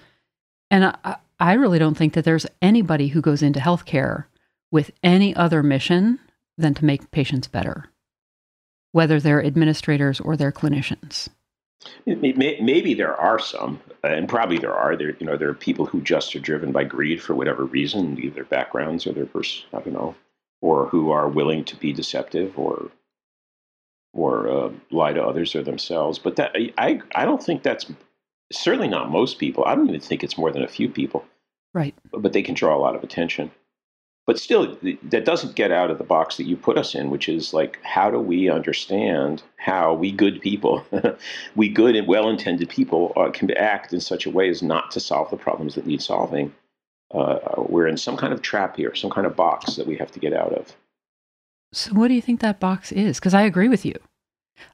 and 0.70 0.84
I, 1.04 1.16
I 1.40 1.52
really 1.54 1.78
don't 1.78 1.96
think 1.96 2.14
that 2.14 2.24
there's 2.24 2.46
anybody 2.60 3.08
who 3.08 3.20
goes 3.20 3.42
into 3.42 3.60
healthcare 3.60 4.24
with 4.70 4.90
any 5.02 5.34
other 5.36 5.62
mission 5.62 6.18
than 6.58 6.74
to 6.74 6.84
make 6.84 7.10
patients 7.12 7.46
better, 7.46 7.86
whether 8.92 9.20
they're 9.20 9.42
administrators 9.44 10.18
or 10.20 10.36
they're 10.36 10.50
clinicians. 10.52 11.28
Maybe 12.06 12.94
there 12.94 13.16
are 13.16 13.38
some, 13.38 13.80
and 14.02 14.28
probably 14.28 14.58
there 14.58 14.74
are. 14.74 14.96
There, 14.96 15.14
you 15.18 15.26
know, 15.26 15.36
there 15.36 15.50
are 15.50 15.54
people 15.54 15.86
who 15.86 16.00
just 16.00 16.34
are 16.34 16.40
driven 16.40 16.72
by 16.72 16.84
greed 16.84 17.22
for 17.22 17.34
whatever 17.34 17.64
reason, 17.64 18.18
either 18.22 18.44
backgrounds 18.44 19.06
or 19.06 19.12
their 19.12 19.26
person, 19.26 19.64
I 19.72 19.80
don't 19.80 19.92
know, 19.92 20.14
or 20.60 20.86
who 20.86 21.10
are 21.10 21.28
willing 21.28 21.64
to 21.64 21.76
be 21.76 21.92
deceptive 21.92 22.58
or 22.58 22.90
or 24.12 24.48
uh, 24.48 24.72
lie 24.90 25.12
to 25.12 25.22
others 25.22 25.54
or 25.54 25.62
themselves. 25.62 26.18
But 26.18 26.36
that 26.36 26.56
I 26.78 27.00
I 27.14 27.24
don't 27.24 27.42
think 27.42 27.62
that's 27.62 27.86
certainly 28.50 28.88
not 28.88 29.10
most 29.10 29.38
people. 29.38 29.64
I 29.64 29.74
don't 29.74 29.88
even 29.88 30.00
think 30.00 30.24
it's 30.24 30.38
more 30.38 30.50
than 30.50 30.64
a 30.64 30.68
few 30.68 30.88
people. 30.88 31.24
Right. 31.74 31.94
But 32.10 32.32
they 32.32 32.42
can 32.42 32.54
draw 32.54 32.76
a 32.76 32.80
lot 32.80 32.96
of 32.96 33.04
attention. 33.04 33.50
But 34.28 34.38
still, 34.38 34.76
that 35.04 35.24
doesn't 35.24 35.54
get 35.54 35.72
out 35.72 35.90
of 35.90 35.96
the 35.96 36.04
box 36.04 36.36
that 36.36 36.44
you 36.44 36.54
put 36.54 36.76
us 36.76 36.94
in, 36.94 37.08
which 37.08 37.30
is 37.30 37.54
like, 37.54 37.78
how 37.82 38.10
do 38.10 38.18
we 38.20 38.50
understand 38.50 39.42
how 39.56 39.94
we 39.94 40.12
good 40.12 40.42
people, 40.42 40.84
we 41.56 41.70
good 41.70 41.96
and 41.96 42.06
well 42.06 42.28
intended 42.28 42.68
people, 42.68 43.14
uh, 43.16 43.30
can 43.30 43.50
act 43.52 43.94
in 43.94 44.00
such 44.00 44.26
a 44.26 44.30
way 44.30 44.50
as 44.50 44.62
not 44.62 44.90
to 44.90 45.00
solve 45.00 45.30
the 45.30 45.38
problems 45.38 45.76
that 45.76 45.86
need 45.86 46.02
solving? 46.02 46.52
Uh, 47.10 47.38
we're 47.56 47.86
in 47.86 47.96
some 47.96 48.18
kind 48.18 48.34
of 48.34 48.42
trap 48.42 48.76
here, 48.76 48.94
some 48.94 49.08
kind 49.08 49.26
of 49.26 49.34
box 49.34 49.76
that 49.76 49.86
we 49.86 49.96
have 49.96 50.12
to 50.12 50.18
get 50.20 50.34
out 50.34 50.52
of. 50.52 50.76
So, 51.72 51.94
what 51.94 52.08
do 52.08 52.14
you 52.14 52.20
think 52.20 52.40
that 52.40 52.60
box 52.60 52.92
is? 52.92 53.18
Because 53.18 53.32
I 53.32 53.40
agree 53.44 53.68
with 53.68 53.86
you. 53.86 53.94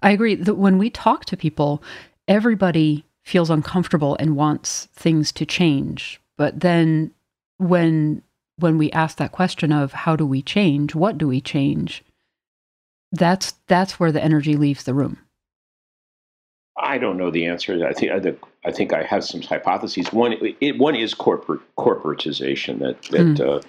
I 0.02 0.11
agree 0.11 0.34
that 0.34 0.56
when 0.56 0.78
we 0.78 0.90
talk 0.90 1.26
to 1.26 1.37
people, 1.37 1.80
everybody 2.26 3.04
feels 3.23 3.50
uncomfortable 3.50 4.16
and 4.18 4.34
wants 4.34 4.88
things 4.94 5.30
to 5.30 5.46
change. 5.46 6.20
But 6.37 6.58
then 6.58 7.12
when 7.58 8.25
when 8.56 8.78
we 8.78 8.90
ask 8.92 9.16
that 9.18 9.32
question 9.32 9.73
of 9.73 9.92
how 9.92 10.16
do 10.16 10.26
we 10.26 10.42
change, 10.42 10.94
what 10.94 11.18
do 11.18 11.28
we 11.28 11.40
change, 11.40 12.04
that's 13.12 13.54
that's 13.68 13.99
where 13.99 14.12
the 14.12 14.23
energy 14.23 14.56
leaves 14.56 14.84
the 14.84 14.94
room. 14.94 15.18
I 16.76 16.99
don't 16.99 17.16
know 17.16 17.30
the 17.30 17.46
answer. 17.46 17.87
I 17.87 17.92
think 17.92 18.40
I 18.64 18.73
think 18.73 18.92
I 18.92 19.02
have 19.04 19.25
some 19.25 19.42
hypotheses. 19.42 20.12
One, 20.12 20.34
it, 20.61 20.78
one 20.78 20.96
is 20.96 21.14
corporate 21.14 21.61
corporatization. 21.76 22.80
That 22.80 23.00
that 23.11 23.20
mm. 23.20 23.40
uh, 23.40 23.61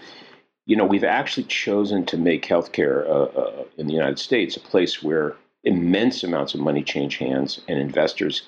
you 0.66 0.76
know 0.76 0.86
we've 0.86 1.04
actually 1.04 1.44
chosen 1.44 2.06
to 2.08 2.18
make 2.18 2.48
healthcare 2.48 3.06
uh, 3.08 3.40
uh, 3.40 3.64
in 3.78 3.88
the 3.88 3.94
United 3.94 4.20
States 4.20 4.58
a 4.58 4.60
place 4.60 5.04
where 5.04 5.36
immense 5.64 6.24
amounts 6.24 6.54
of 6.54 6.60
money 6.60 6.84
change 6.84 7.18
hands 7.18 7.62
and 7.68 7.80
investors 7.80 8.44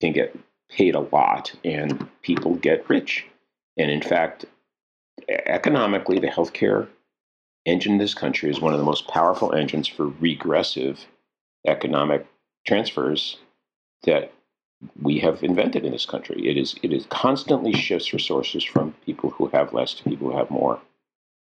can 0.00 0.12
get 0.12 0.36
paid 0.70 0.94
a 0.94 1.00
lot 1.00 1.54
and 1.64 2.06
people 2.22 2.54
get 2.54 2.88
rich. 2.88 3.26
And 3.76 3.90
in 3.90 4.02
fact, 4.02 4.44
economically, 5.28 6.18
the 6.18 6.28
healthcare 6.28 6.88
engine 7.64 7.92
in 7.92 7.98
this 7.98 8.14
country 8.14 8.50
is 8.50 8.60
one 8.60 8.72
of 8.72 8.78
the 8.78 8.84
most 8.84 9.08
powerful 9.08 9.52
engines 9.54 9.88
for 9.88 10.08
regressive 10.20 11.06
economic 11.66 12.26
transfers 12.66 13.38
that 14.04 14.32
we 15.00 15.18
have 15.18 15.42
invented 15.42 15.84
in 15.84 15.92
this 15.92 16.06
country. 16.06 16.46
It 16.46 16.56
is 16.58 16.74
it 16.82 16.92
is 16.92 17.06
constantly 17.06 17.72
shifts 17.72 18.12
resources 18.12 18.64
from 18.64 18.94
people 19.06 19.30
who 19.30 19.46
have 19.48 19.72
less 19.72 19.94
to 19.94 20.04
people 20.04 20.30
who 20.30 20.36
have 20.36 20.50
more, 20.50 20.80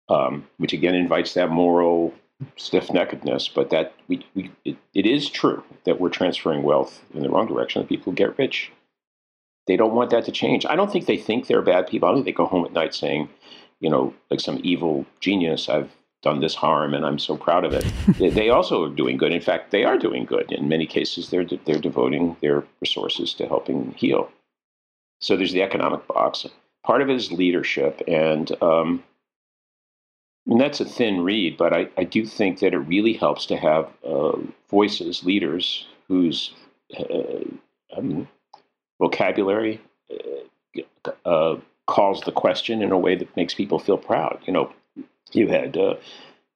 um, 0.09 0.47
which 0.59 0.73
again 0.73 0.95
invites 0.95 1.35
that 1.35 1.51
moral 1.51 2.13
stiff 2.57 2.89
neckedness. 2.89 3.49
But 3.53 3.71
that 3.71 3.95
we, 4.09 4.27
we 4.35 4.51
it, 4.65 4.77
it 4.93 5.07
is 5.07 5.31
true 5.31 5.65
that 5.85 6.01
we're 6.01 6.11
transferring 6.11 6.63
wealth 6.63 7.03
in 7.15 7.23
the 7.23 7.31
wrong 7.31 7.47
direction. 7.47 7.83
That 7.83 7.89
people 7.89 8.13
get 8.13 8.39
rich. 8.39 8.73
They 9.67 9.77
don't 9.77 9.95
want 9.95 10.11
that 10.11 10.25
to 10.27 10.33
change. 10.33 10.67
I 10.67 10.77
don't 10.77 10.93
think 10.93 11.07
they 11.07 11.17
think 11.17 11.47
they're 11.47 11.63
bad 11.63 11.87
people. 11.87 12.09
I 12.09 12.13
don't 12.13 12.19
think 12.19 12.27
they 12.27 12.33
go 12.33 12.47
home 12.47 12.65
at 12.65 12.73
night 12.73 12.95
saying, 12.95 13.29
you 13.81 13.89
know, 13.89 14.15
like 14.31 14.41
some 14.41 14.61
evil 14.63 15.07
genius, 15.21 15.69
I've 15.69 15.91
done 16.23 16.41
this 16.41 16.55
harm 16.55 16.95
and 16.95 17.05
I'm 17.05 17.19
so 17.19 17.37
proud 17.37 17.65
of 17.65 17.73
it. 17.73 17.85
they 18.35 18.51
also 18.51 18.85
are 18.85 18.95
doing 18.95 19.17
good. 19.17 19.33
In 19.33 19.41
fact, 19.41 19.71
they 19.71 19.85
are 19.85 19.99
doing 19.99 20.25
good. 20.25 20.53
In 20.53 20.69
many 20.69 20.87
cases, 20.87 21.31
they're, 21.31 21.45
they're 21.45 21.79
devoting 21.79 22.37
their 22.41 22.65
resources 22.81 23.35
to 23.35 23.47
helping 23.47 23.93
heal. 23.93 24.31
So 25.21 25.37
there's 25.37 25.53
the 25.53 25.63
economic 25.63 26.07
box. 26.07 26.47
Part 26.85 27.01
of 27.03 27.09
it 27.09 27.17
is 27.17 27.33
leadership. 27.33 28.03
And, 28.07 28.51
um, 28.63 29.03
and 30.47 30.61
that's 30.61 30.81
a 30.81 30.85
thin 30.85 31.23
read, 31.23 31.57
but 31.57 31.73
I, 31.73 31.89
I 31.97 32.05
do 32.05 32.27
think 32.27 32.59
that 32.61 32.75
it 32.75 32.79
really 32.79 33.15
helps 33.15 33.47
to 33.47 33.57
have 33.57 33.89
uh, 34.07 34.37
voices, 34.69 35.25
leaders 35.25 35.87
whose 36.09 36.53
uh, 36.99 37.45
um, 37.97 38.29
vocabulary 38.99 39.81
uh, 40.11 40.81
uh, 41.25 41.57
calls 41.87 42.21
the 42.23 42.33
question 42.33 42.83
in 42.83 42.93
a 42.93 42.99
way 42.99 43.15
that 43.15 43.37
makes 43.37 43.55
people 43.55 43.79
feel 43.79 43.99
proud. 43.99 44.41
You 44.47 44.53
know, 44.53 44.73
you 45.33 45.49
had 45.49 45.77
uh, 45.77 45.97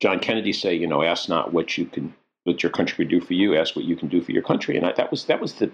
John 0.00 0.20
Kennedy 0.20 0.52
say, 0.52 0.74
you 0.74 0.86
know, 0.86 1.02
ask 1.02 1.28
not 1.28 1.52
what 1.52 1.76
you 1.76 1.86
can, 1.86 2.14
what 2.44 2.62
your 2.62 2.72
country 2.72 3.04
can 3.04 3.18
do 3.18 3.24
for 3.24 3.34
you, 3.34 3.56
ask 3.56 3.76
what 3.76 3.84
you 3.84 3.96
can 3.96 4.08
do 4.08 4.22
for 4.22 4.32
your 4.32 4.42
country. 4.42 4.76
And 4.76 4.86
I, 4.86 4.92
that 4.92 5.10
was 5.10 5.24
that 5.26 5.40
was 5.40 5.54
the 5.54 5.70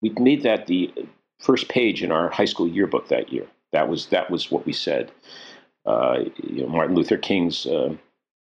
we 0.00 0.10
made 0.10 0.42
that 0.42 0.66
the 0.66 0.92
first 1.38 1.68
page 1.68 2.02
in 2.02 2.12
our 2.12 2.28
high 2.28 2.44
school 2.44 2.68
yearbook 2.68 3.08
that 3.08 3.32
year. 3.32 3.46
That 3.72 3.88
was 3.88 4.06
that 4.06 4.30
was 4.30 4.50
what 4.50 4.66
we 4.66 4.72
said. 4.72 5.10
Uh, 5.86 6.24
you 6.42 6.62
know, 6.62 6.68
Martin 6.68 6.94
Luther 6.94 7.16
King's 7.16 7.66
uh, 7.66 7.94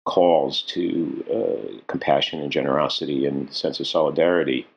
calls 0.05 0.63
to 0.63 1.25
uh, 1.31 1.81
compassion 1.87 2.41
and 2.41 2.51
generosity 2.51 3.25
and 3.25 3.53
sense 3.53 3.79
of 3.79 3.87
solidarity 3.87 4.67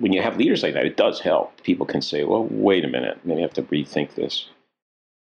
when 0.00 0.12
you 0.12 0.22
have 0.22 0.36
leaders 0.36 0.62
like 0.62 0.74
that, 0.74 0.86
it 0.86 0.96
does 0.96 1.20
help. 1.20 1.62
People 1.62 1.86
can 1.86 2.00
say, 2.00 2.24
well, 2.24 2.46
wait 2.50 2.84
a 2.84 2.88
minute, 2.88 3.18
maybe 3.24 3.40
I 3.40 3.42
have 3.42 3.52
to 3.54 3.62
rethink 3.62 4.14
this. 4.14 4.48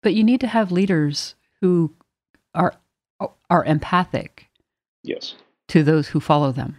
But 0.02 0.14
you 0.14 0.22
need 0.22 0.40
to 0.40 0.46
have 0.46 0.70
leaders 0.70 1.34
who 1.60 1.94
are 2.54 2.74
are 3.48 3.64
empathic. 3.64 4.48
Yes. 5.02 5.34
To 5.68 5.82
those 5.82 6.08
who 6.08 6.20
follow 6.20 6.52
them. 6.52 6.78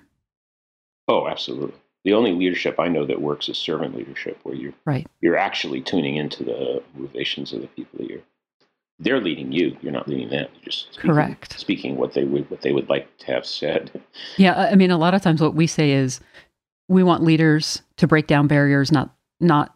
Oh, 1.07 1.27
absolutely. 1.27 1.79
The 2.03 2.13
only 2.13 2.33
leadership 2.33 2.79
I 2.79 2.87
know 2.87 3.05
that 3.05 3.21
works 3.21 3.49
is 3.49 3.57
servant 3.57 3.95
leadership, 3.95 4.37
where 4.43 4.53
you're 4.53 4.73
right. 4.85 5.07
You're 5.21 5.37
actually 5.37 5.81
tuning 5.81 6.17
into 6.17 6.43
the 6.43 6.83
motivations 6.95 7.51
of 7.51 7.61
the 7.61 7.67
people 7.67 7.97
that 7.99 8.09
you're. 8.09 8.21
They're 8.99 9.19
leading 9.19 9.51
you. 9.51 9.75
You're 9.81 9.91
not 9.91 10.07
leading 10.07 10.29
them. 10.29 10.47
You're 10.53 10.65
just 10.65 10.93
speaking, 10.93 11.11
correct. 11.11 11.59
Speaking 11.59 11.97
what 11.97 12.13
they 12.13 12.23
would 12.23 12.49
what 12.49 12.61
they 12.61 12.71
would 12.71 12.89
like 12.89 13.17
to 13.17 13.25
have 13.25 13.45
said. 13.45 14.01
Yeah, 14.37 14.69
I 14.71 14.75
mean, 14.75 14.91
a 14.91 14.97
lot 14.97 15.13
of 15.13 15.21
times 15.21 15.41
what 15.41 15.55
we 15.55 15.67
say 15.67 15.91
is, 15.91 16.21
we 16.87 17.03
want 17.03 17.23
leaders 17.23 17.81
to 17.97 18.07
break 18.07 18.27
down 18.27 18.47
barriers, 18.47 18.91
not 18.91 19.13
not 19.39 19.75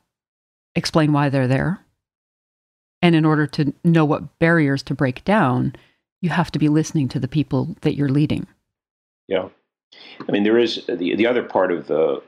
explain 0.75 1.11
why 1.11 1.29
they're 1.29 1.47
there. 1.47 1.79
And 3.01 3.15
in 3.15 3.25
order 3.25 3.47
to 3.47 3.73
know 3.83 4.05
what 4.05 4.39
barriers 4.39 4.83
to 4.83 4.93
break 4.93 5.23
down, 5.23 5.75
you 6.21 6.29
have 6.29 6.51
to 6.51 6.59
be 6.59 6.69
listening 6.69 7.07
to 7.09 7.19
the 7.19 7.27
people 7.27 7.75
that 7.81 7.95
you're 7.95 8.09
leading. 8.09 8.47
Yeah. 9.27 9.49
I 10.27 10.31
mean, 10.31 10.43
there 10.43 10.57
is 10.57 10.85
the, 10.87 11.15
the 11.15 11.27
other 11.27 11.43
part 11.43 11.71
of 11.71 11.87
the 11.87 12.21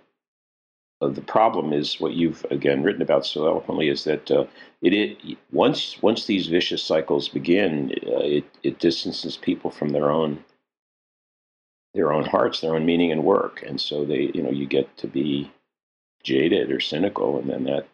of 1.01 1.15
the 1.15 1.21
problem 1.21 1.73
is 1.73 1.99
what 1.99 2.13
you've 2.13 2.45
again 2.51 2.83
written 2.83 3.01
about 3.01 3.25
so 3.25 3.47
eloquently 3.47 3.89
is 3.89 4.03
that 4.03 4.29
uh, 4.29 4.45
it, 4.81 4.93
it 4.93 5.37
once 5.51 6.01
once 6.01 6.25
these 6.25 6.47
vicious 6.47 6.83
cycles 6.83 7.27
begin, 7.27 7.91
uh, 8.07 8.19
it 8.19 8.45
it 8.63 8.79
distances 8.79 9.35
people 9.35 9.71
from 9.71 9.89
their 9.89 10.11
own 10.11 10.43
their 11.93 12.13
own 12.13 12.25
hearts, 12.25 12.61
their 12.61 12.75
own 12.75 12.85
meaning 12.85 13.11
and 13.11 13.23
work. 13.23 13.63
And 13.65 13.79
so 13.79 14.05
they, 14.05 14.31
you 14.33 14.41
know, 14.41 14.49
you 14.49 14.65
get 14.65 14.95
to 14.97 15.07
be 15.07 15.51
jaded 16.23 16.71
or 16.71 16.79
cynical, 16.79 17.39
and 17.39 17.49
then 17.49 17.63
that 17.65 17.87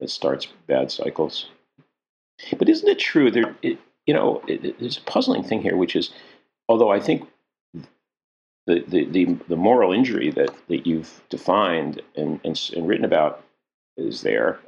that 0.00 0.10
starts 0.10 0.46
bad 0.66 0.90
cycles. 0.90 1.46
But 2.58 2.68
isn't 2.68 2.88
it 2.88 2.98
true? 2.98 3.30
There, 3.30 3.54
it, 3.62 3.78
you 4.06 4.14
know, 4.14 4.42
it, 4.46 4.78
there's 4.78 4.98
a 4.98 5.02
puzzling 5.02 5.42
thing 5.42 5.62
here, 5.62 5.76
which 5.76 5.96
is, 5.96 6.10
although 6.68 6.90
I 6.90 7.00
think 7.00 7.28
the 8.66 8.80
the 8.86 9.04
the, 9.04 9.24
the 9.48 9.56
moral 9.56 9.92
injury 9.92 10.30
that 10.32 10.50
that 10.68 10.86
you've 10.86 11.22
defined 11.28 12.02
and, 12.16 12.40
and 12.44 12.70
and 12.74 12.88
written 12.88 13.04
about 13.04 13.44
is 13.96 14.22
there. 14.22 14.58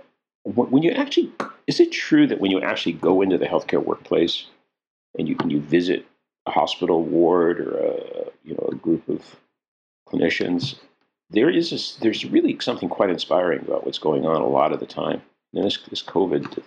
When 0.44 0.82
you 0.82 0.92
actually, 0.92 1.30
is 1.66 1.78
it 1.78 1.92
true 1.92 2.26
that 2.26 2.40
when 2.40 2.50
you 2.50 2.62
actually 2.62 2.92
go 2.92 3.20
into 3.20 3.36
the 3.36 3.44
healthcare 3.44 3.84
workplace 3.84 4.46
and 5.18 5.28
you 5.28 5.36
and 5.40 5.52
you 5.52 5.60
visit 5.60 6.06
a 6.48 6.50
hospital 6.50 7.02
ward 7.02 7.60
or 7.60 7.76
a 7.78 8.24
you 8.44 8.54
know 8.54 8.68
a 8.72 8.74
group 8.74 9.08
of 9.08 9.36
clinicians, 10.08 10.76
there 11.30 11.50
is 11.50 11.70
this, 11.70 11.96
there's 11.96 12.24
really 12.24 12.58
something 12.60 12.88
quite 12.88 13.10
inspiring 13.10 13.60
about 13.60 13.84
what's 13.84 13.98
going 13.98 14.24
on 14.24 14.40
a 14.40 14.48
lot 14.48 14.72
of 14.72 14.80
the 14.80 14.86
time. 14.86 15.22
In 15.52 15.62
this 15.62 15.78
this 15.88 16.02
COVID 16.02 16.62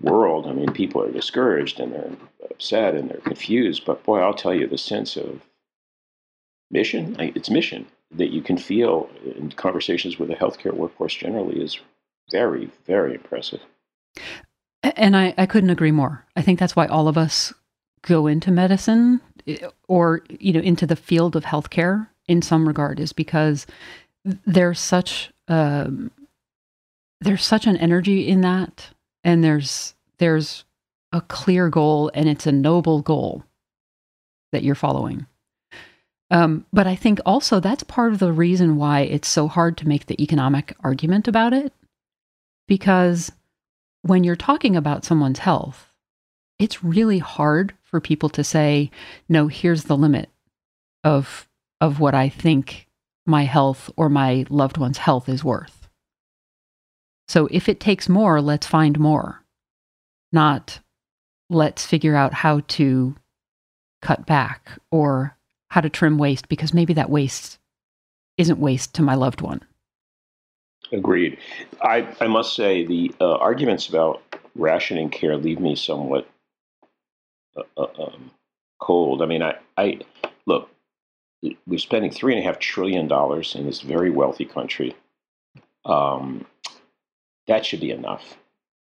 world, 0.00 0.46
I 0.46 0.52
mean, 0.52 0.72
people 0.72 1.02
are 1.02 1.10
discouraged 1.10 1.80
and 1.80 1.92
they're 1.92 2.16
upset 2.50 2.94
and 2.94 3.10
they're 3.10 3.18
confused. 3.18 3.84
But 3.84 4.04
boy, 4.04 4.20
I'll 4.20 4.34
tell 4.34 4.54
you, 4.54 4.66
the 4.66 4.78
sense 4.78 5.16
of 5.16 5.42
mission, 6.70 7.16
it's 7.18 7.50
mission 7.50 7.86
that 8.10 8.32
you 8.32 8.40
can 8.40 8.56
feel 8.56 9.10
in 9.36 9.50
conversations 9.52 10.18
with 10.18 10.28
the 10.28 10.34
healthcare 10.34 10.72
workforce 10.72 11.14
generally 11.14 11.60
is 11.62 11.78
very, 12.30 12.70
very 12.86 13.14
impressive. 13.14 13.60
And 14.82 15.16
I, 15.16 15.34
I 15.36 15.46
couldn't 15.46 15.70
agree 15.70 15.90
more. 15.90 16.24
I 16.36 16.42
think 16.42 16.58
that's 16.58 16.76
why 16.76 16.86
all 16.86 17.08
of 17.08 17.18
us 17.18 17.52
go 18.02 18.26
into 18.26 18.50
medicine 18.50 19.20
eh, 19.46 19.58
or 19.86 20.22
you 20.28 20.52
know 20.52 20.60
into 20.60 20.86
the 20.86 20.96
field 20.96 21.36
of 21.36 21.44
healthcare 21.44 22.08
in 22.26 22.42
some 22.42 22.66
regard 22.66 23.00
is 23.00 23.12
because 23.12 23.66
there's 24.46 24.80
such 24.80 25.30
um, 25.48 26.10
there's 27.20 27.44
such 27.44 27.66
an 27.66 27.76
energy 27.76 28.28
in 28.28 28.42
that 28.42 28.88
and 29.24 29.42
there's 29.42 29.94
there's 30.18 30.64
a 31.12 31.20
clear 31.22 31.68
goal 31.68 32.10
and 32.14 32.28
it's 32.28 32.46
a 32.46 32.52
noble 32.52 33.00
goal 33.00 33.44
that 34.52 34.62
you're 34.62 34.74
following. 34.74 35.26
Um, 36.30 36.66
but 36.72 36.86
I 36.86 36.94
think 36.94 37.20
also 37.24 37.58
that's 37.58 37.82
part 37.84 38.12
of 38.12 38.18
the 38.18 38.32
reason 38.32 38.76
why 38.76 39.00
it's 39.00 39.28
so 39.28 39.48
hard 39.48 39.78
to 39.78 39.88
make 39.88 40.06
the 40.06 40.22
economic 40.22 40.74
argument 40.80 41.26
about 41.26 41.54
it. 41.54 41.72
Because 42.66 43.32
when 44.02 44.24
you're 44.24 44.36
talking 44.36 44.76
about 44.76 45.06
someone's 45.06 45.38
health, 45.38 45.88
it's 46.58 46.84
really 46.84 47.18
hard 47.18 47.74
for 47.88 48.00
people 48.00 48.28
to 48.30 48.44
say, 48.44 48.90
no, 49.28 49.48
here's 49.48 49.84
the 49.84 49.96
limit 49.96 50.28
of, 51.04 51.48
of 51.80 52.00
what 52.00 52.14
I 52.14 52.28
think 52.28 52.86
my 53.26 53.44
health 53.44 53.90
or 53.96 54.08
my 54.08 54.44
loved 54.48 54.76
one's 54.76 54.98
health 54.98 55.28
is 55.28 55.42
worth. 55.42 55.88
So 57.28 57.48
if 57.50 57.68
it 57.68 57.80
takes 57.80 58.08
more, 58.08 58.40
let's 58.40 58.66
find 58.66 58.98
more, 58.98 59.44
not 60.32 60.80
let's 61.50 61.86
figure 61.86 62.14
out 62.14 62.34
how 62.34 62.60
to 62.68 63.16
cut 64.02 64.26
back 64.26 64.70
or 64.90 65.36
how 65.70 65.80
to 65.80 65.90
trim 65.90 66.18
waste 66.18 66.48
because 66.48 66.74
maybe 66.74 66.94
that 66.94 67.10
waste 67.10 67.58
isn't 68.36 68.60
waste 68.60 68.94
to 68.94 69.02
my 69.02 69.14
loved 69.14 69.40
one. 69.40 69.62
Agreed. 70.92 71.38
I, 71.82 72.06
I 72.20 72.26
must 72.28 72.54
say 72.54 72.86
the 72.86 73.14
uh, 73.20 73.36
arguments 73.36 73.88
about 73.88 74.22
rationing 74.54 75.10
care 75.10 75.36
leave 75.36 75.60
me 75.60 75.74
somewhat 75.74 76.26
uh, 77.58 77.82
uh, 77.82 78.02
um, 78.04 78.30
cold. 78.80 79.22
I 79.22 79.26
mean, 79.26 79.42
I, 79.42 79.58
I 79.76 80.00
look, 80.46 80.70
we're 81.66 81.78
spending 81.78 82.10
three 82.10 82.34
and 82.34 82.42
a 82.42 82.46
half 82.46 82.58
trillion 82.58 83.08
dollars 83.08 83.54
in 83.54 83.66
this 83.66 83.80
very 83.80 84.10
wealthy 84.10 84.44
country. 84.44 84.96
Um, 85.84 86.46
that 87.46 87.64
should 87.64 87.80
be 87.80 87.90
enough. 87.90 88.36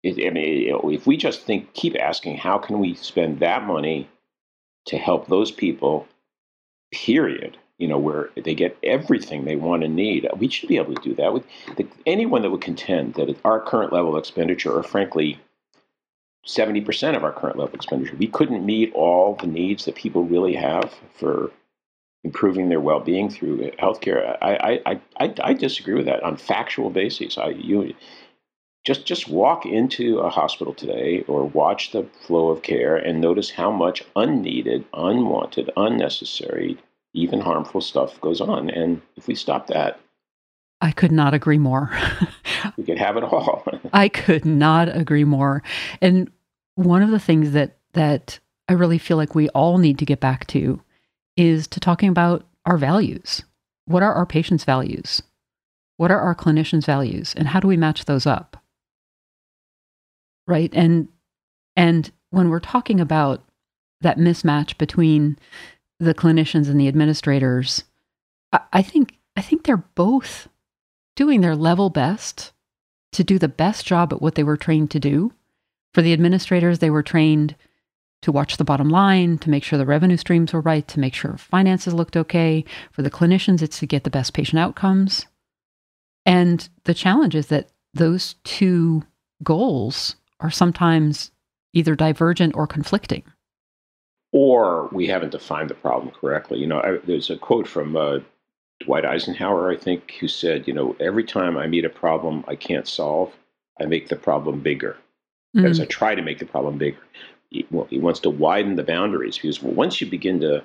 It, 0.03 0.25
I 0.27 0.31
mean, 0.31 0.93
if 0.93 1.07
we 1.07 1.17
just 1.17 1.43
think, 1.43 1.75
keep 1.75 1.97
asking, 1.99 2.39
how 2.39 2.59
can 2.59 2.79
we 2.79 2.95
spend 2.95 3.41
that 3.41 3.65
money 3.65 4.09
to 4.87 4.97
help 4.97 5.27
those 5.29 5.51
people 5.51 6.07
period 6.91 7.59
you 7.79 7.87
know 7.87 7.99
where 7.99 8.31
they 8.45 8.55
get 8.55 8.77
everything 8.83 9.45
they 9.45 9.57
want 9.57 9.85
and 9.85 9.95
need 9.95 10.27
we 10.39 10.49
should 10.49 10.69
be 10.69 10.79
able 10.79 10.95
to 10.95 11.03
do 11.03 11.15
that 11.15 11.33
with 11.33 11.45
the, 11.77 11.87
anyone 12.07 12.43
that 12.43 12.51
would 12.51 12.61
contend 12.61 13.15
that 13.15 13.29
at 13.29 13.37
our 13.45 13.61
current 13.61 13.93
level 13.93 14.15
of 14.15 14.19
expenditure 14.19 14.73
or 14.73 14.83
frankly 14.83 15.39
70% 16.47 17.17
of 17.17 17.25
our 17.25 17.33
current 17.33 17.59
level 17.59 17.75
expenditure. 17.75 18.17
We 18.17 18.29
couldn't 18.29 18.65
meet 18.65 18.93
all 18.95 19.35
the 19.35 19.47
needs 19.47 19.85
that 19.85 19.95
people 19.95 20.25
really 20.25 20.55
have 20.55 20.95
for 21.15 21.51
improving 22.25 22.69
their 22.69 22.81
well-being 22.81 23.31
through 23.31 23.67
uh, 23.67 23.71
healthcare. 23.77 24.37
I 24.43 24.81
i 24.87 25.01
i, 25.21 25.35
I 25.43 25.53
disagree 25.55 25.95
with 25.95 26.07
that 26.07 26.23
on 26.23 26.37
factual 26.37 26.91
basis. 26.91 27.39
I 27.39 27.49
you 27.51 27.95
just 28.85 29.05
just 29.05 29.29
walk 29.29 29.67
into 29.67 30.19
a 30.19 30.31
hospital 30.31 30.75
today 30.75 31.25
or 31.29 31.45
watch 31.45 31.93
the 31.93 32.05
flow 32.27 32.49
of 32.49 32.63
care 32.63 32.97
and 32.97 33.21
notice 33.21 33.51
how 33.51 33.71
much 33.71 34.03
unneeded, 34.17 34.85
unwanted, 34.95 35.71
unnecessary, 35.77 36.79
even 37.13 37.41
harmful 37.41 37.81
stuff 37.81 38.21
goes 38.21 38.41
on. 38.41 38.71
And 38.71 39.03
if 39.17 39.27
we 39.27 39.35
stop 39.35 39.67
that, 39.69 40.01
I 40.81 40.93
could 40.93 41.13
not 41.13 41.35
agree 41.35 41.59
more. 41.59 41.91
we 42.77 42.85
could 42.85 42.99
have 42.99 43.17
it 43.17 43.25
all. 43.25 43.65
I 43.93 44.09
could 44.09 44.45
not 44.45 44.95
agree 44.95 45.25
more. 45.25 45.63
And 46.01 46.31
one 46.77 47.03
of 47.03 47.11
the 47.11 47.19
things 47.19 47.53
that 47.53 47.79
that 47.95 48.39
I 48.69 48.75
really 48.75 48.99
feel 48.99 49.17
like 49.17 49.35
we 49.35 49.49
all 49.51 49.79
need 49.79 49.99
to 49.99 50.05
get 50.05 50.21
back 50.21 50.47
to 50.49 50.81
is 51.37 51.67
to 51.69 51.81
talking 51.81 52.09
about 52.09 52.47
our 52.67 52.77
values. 52.77 53.43
What 53.87 54.03
are 54.03 54.13
our 54.13 54.27
patients' 54.27 54.65
values? 54.65 55.23
What 55.97 56.11
are 56.11 56.21
our 56.21 56.35
clinicians' 56.35 56.85
values? 56.85 57.35
And 57.37 57.49
how 57.49 57.61
do 57.61 57.67
we 57.67 57.77
match 57.77 58.05
those 58.05 58.27
up? 58.27 58.59
right 60.49 60.71
and 60.73 61.07
and 61.77 62.11
when 62.31 62.49
we're 62.49 62.59
talking 62.59 62.99
about 62.99 63.45
that 64.01 64.19
mismatch 64.19 64.77
between 64.79 65.39
the 66.01 66.15
clinicians 66.15 66.69
and 66.69 66.81
the 66.81 66.89
administrators 66.89 67.85
I, 68.53 68.61
I 68.73 68.83
think 68.83 69.15
i 69.37 69.43
think 69.43 69.63
they're 69.65 69.77
both 69.77 70.49
doing 71.19 71.41
their 71.41 71.57
level 71.57 71.91
best 71.91 72.53
to 73.11 73.25
do 73.25 73.41
the 73.41 73.49
best 73.49 73.85
job 73.85 74.13
at 74.13 74.23
what 74.23 74.37
they 74.37 74.45
were 74.45 74.57
trained 74.57 74.89
to 74.89 75.01
do 75.01 75.33
for 75.93 76.01
the 76.01 76.13
administrators 76.13 76.79
they 76.79 76.91
were 76.91 77.03
trained 77.03 77.57
to 78.23 78.31
watch 78.31 78.57
the 78.57 78.63
bottom 78.63 78.89
line, 78.89 79.37
to 79.37 79.51
make 79.51 79.65
sure 79.65 79.77
the 79.81 79.85
revenue 79.85 80.17
streams 80.17 80.53
were 80.53 80.61
right, 80.61 80.87
to 80.87 81.01
make 81.01 81.15
sure 81.15 81.37
finances 81.37 81.93
looked 81.93 82.17
okay. 82.17 82.65
For 82.93 83.03
the 83.03 83.11
clinicians, 83.11 83.63
it's 83.63 83.81
to 83.81 83.87
get 83.87 84.05
the 84.05 84.11
best 84.11 84.33
patient 84.33 84.61
outcomes. 84.61 85.27
And 86.25 86.69
the 86.85 86.95
challenge 86.95 87.35
is 87.35 87.49
that 87.49 87.69
those 87.95 88.37
two 88.45 89.03
goals 89.43 90.15
are 90.39 90.53
sometimes 90.53 91.33
either 91.73 91.97
divergent 91.97 92.55
or 92.55 92.69
conflicting. 92.69 93.25
Or 94.31 94.89
we 94.93 95.09
haven't 95.09 95.33
defined 95.33 95.69
the 95.69 95.75
problem 95.75 96.13
correctly. 96.13 96.61
You 96.61 96.69
know, 96.69 96.81
I, 96.81 96.99
there's 97.05 97.29
a 97.29 97.37
quote 97.37 97.67
from 97.67 97.97
uh, 97.97 98.19
Dwight 98.81 99.05
Eisenhower, 99.05 99.71
I 99.71 99.77
think, 99.77 100.13
who 100.21 100.29
said, 100.29 100.69
you 100.69 100.75
know, 100.75 100.97
every 101.01 101.25
time 101.25 101.57
I 101.57 101.67
meet 101.67 101.85
a 101.85 101.91
problem 101.91 102.45
I 102.47 102.55
can't 102.55 102.87
solve, 102.87 103.33
I 103.81 103.87
make 103.87 104.09
the 104.09 104.17
problem 104.17 104.61
bigger. 104.61 104.97
Mm. 105.57 105.69
As 105.69 105.81
I 105.81 105.85
try 105.87 106.15
to 106.15 106.23
make 106.23 106.39
the 106.39 106.47
problem 106.47 106.79
bigger. 106.79 106.99
He, 107.51 107.67
well, 107.71 107.87
he 107.89 107.99
wants 107.99 108.21
to 108.21 108.31
widen 108.31 108.77
the 108.77 108.83
boundaries 108.83 109.37
because 109.37 109.63
well, 109.63 109.73
once 109.73 110.01
you 110.01 110.07
begin 110.07 110.41
to 110.41 110.63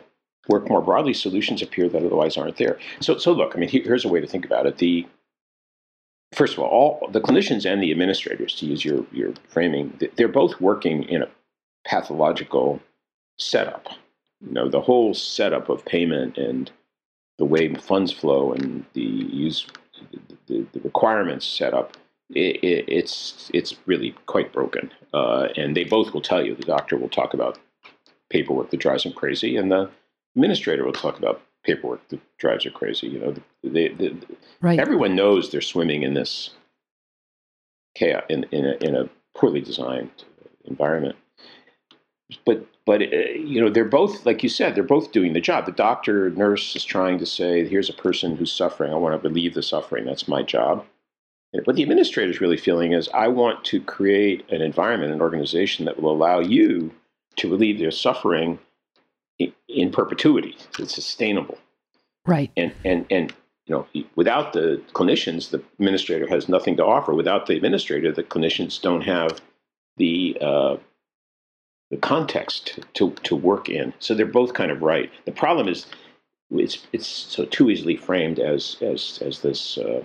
work 0.49 0.69
more 0.69 0.81
broadly, 0.81 1.13
solutions 1.13 1.61
appear 1.61 1.87
that 1.87 2.03
otherwise 2.03 2.35
aren't 2.35 2.57
there. 2.57 2.77
So, 2.99 3.17
so 3.17 3.31
look, 3.31 3.55
I 3.55 3.59
mean, 3.59 3.69
here's 3.69 4.05
a 4.05 4.09
way 4.09 4.19
to 4.19 4.27
think 4.27 4.45
about 4.45 4.65
it. 4.65 4.77
The 4.77 5.07
first 6.33 6.53
of 6.53 6.59
all, 6.59 6.69
all 6.69 7.09
the 7.11 7.21
clinicians 7.21 7.65
and 7.71 7.81
the 7.81 7.91
administrators, 7.91 8.55
to 8.55 8.65
use 8.65 8.83
your 8.83 9.05
your 9.11 9.33
framing, 9.47 9.97
they're 10.15 10.27
both 10.27 10.59
working 10.59 11.03
in 11.03 11.21
a 11.21 11.29
pathological 11.85 12.81
setup. 13.37 13.87
You 14.45 14.51
know, 14.51 14.69
the 14.69 14.81
whole 14.81 15.13
setup 15.13 15.69
of 15.69 15.85
payment 15.85 16.37
and 16.37 16.69
the 17.37 17.45
way 17.45 17.73
funds 17.75 18.11
flow 18.11 18.53
and 18.53 18.85
the 18.93 19.01
use 19.01 19.67
the, 20.47 20.65
the 20.73 20.79
requirements 20.81 21.45
set 21.45 21.73
up. 21.73 21.97
It, 22.29 22.63
it, 22.63 22.85
it's 22.87 23.51
it's 23.53 23.75
really 23.85 24.15
quite 24.25 24.53
broken, 24.53 24.91
uh, 25.13 25.49
and 25.55 25.75
they 25.75 25.83
both 25.83 26.13
will 26.13 26.21
tell 26.21 26.43
you. 26.43 26.55
The 26.55 26.63
doctor 26.63 26.97
will 26.97 27.09
talk 27.09 27.33
about 27.33 27.59
paperwork 28.29 28.71
that 28.71 28.79
drives 28.79 29.03
him 29.03 29.13
crazy, 29.13 29.55
and 29.55 29.71
the 29.71 29.89
administrator 30.35 30.83
will 30.83 30.93
talk 30.93 31.17
about 31.17 31.41
paperwork 31.63 32.07
that 32.07 32.19
drives 32.37 32.63
her 32.63 32.71
crazy. 32.71 33.07
You 33.07 33.19
know, 33.19 33.35
they, 33.63 33.89
they, 33.89 34.15
right. 34.61 34.79
everyone 34.79 35.15
knows 35.15 35.51
they're 35.51 35.61
swimming 35.61 36.01
in 36.03 36.13
this 36.15 36.51
chaos 37.95 38.23
in 38.29 38.45
in 38.51 38.65
a, 38.65 38.73
in 38.83 38.95
a 38.95 39.09
poorly 39.35 39.61
designed 39.61 40.23
environment. 40.65 41.17
But 42.45 42.65
but 42.85 43.01
uh, 43.01 43.31
you 43.35 43.61
know 43.61 43.69
they're 43.69 43.85
both 43.85 44.25
like 44.25 44.43
you 44.43 44.49
said 44.49 44.75
they're 44.75 44.83
both 44.83 45.11
doing 45.11 45.33
the 45.33 45.41
job. 45.41 45.65
The 45.65 45.71
doctor 45.71 46.29
nurse 46.31 46.75
is 46.75 46.83
trying 46.83 47.17
to 47.19 47.25
say 47.25 47.67
here's 47.67 47.89
a 47.89 47.93
person 47.93 48.35
who's 48.35 48.51
suffering. 48.51 48.91
I 48.91 48.95
want 48.95 49.21
to 49.21 49.27
relieve 49.27 49.53
the 49.53 49.63
suffering. 49.63 50.05
That's 50.05 50.27
my 50.27 50.43
job. 50.43 50.85
What 51.65 51.75
the 51.75 51.83
administrator 51.83 52.31
is 52.31 52.41
really 52.41 52.57
feeling 52.57 52.93
is 52.93 53.09
I 53.13 53.27
want 53.27 53.63
to 53.65 53.79
create 53.79 54.43
an 54.49 54.61
environment, 54.61 55.13
an 55.13 55.21
organization 55.21 55.85
that 55.85 56.01
will 56.01 56.11
allow 56.11 56.39
you 56.39 56.91
to 57.35 57.49
relieve 57.49 57.77
their 57.77 57.91
suffering 57.91 58.57
in 59.67 59.91
perpetuity. 59.91 60.57
It's 60.79 60.95
sustainable. 60.95 61.57
Right. 62.25 62.51
And 62.57 62.73
and 62.83 63.05
and 63.09 63.33
you 63.65 63.75
know, 63.75 63.87
without 64.15 64.53
the 64.53 64.81
clinicians, 64.93 65.51
the 65.51 65.63
administrator 65.79 66.27
has 66.27 66.49
nothing 66.49 66.75
to 66.77 66.85
offer. 66.85 67.13
Without 67.13 67.45
the 67.45 67.55
administrator, 67.55 68.11
the 68.11 68.23
clinicians 68.23 68.81
don't 68.81 69.03
have 69.03 69.39
the 69.97 70.37
uh, 70.41 70.77
the 71.93 71.99
context 71.99 72.79
to 72.95 73.11
to 73.23 73.35
work 73.35 73.69
in. 73.69 73.93
So 73.99 74.15
they're 74.15 74.25
both 74.25 74.53
kind 74.53 74.71
of 74.71 74.81
right. 74.81 75.11
The 75.25 75.31
problem 75.31 75.67
is 75.67 75.85
it's 76.49 76.87
it's 76.91 77.07
so 77.07 77.45
too 77.45 77.69
easily 77.69 77.95
framed 77.95 78.39
as 78.39 78.77
as 78.81 79.19
as 79.21 79.41
this 79.41 79.77
uh, 79.77 80.03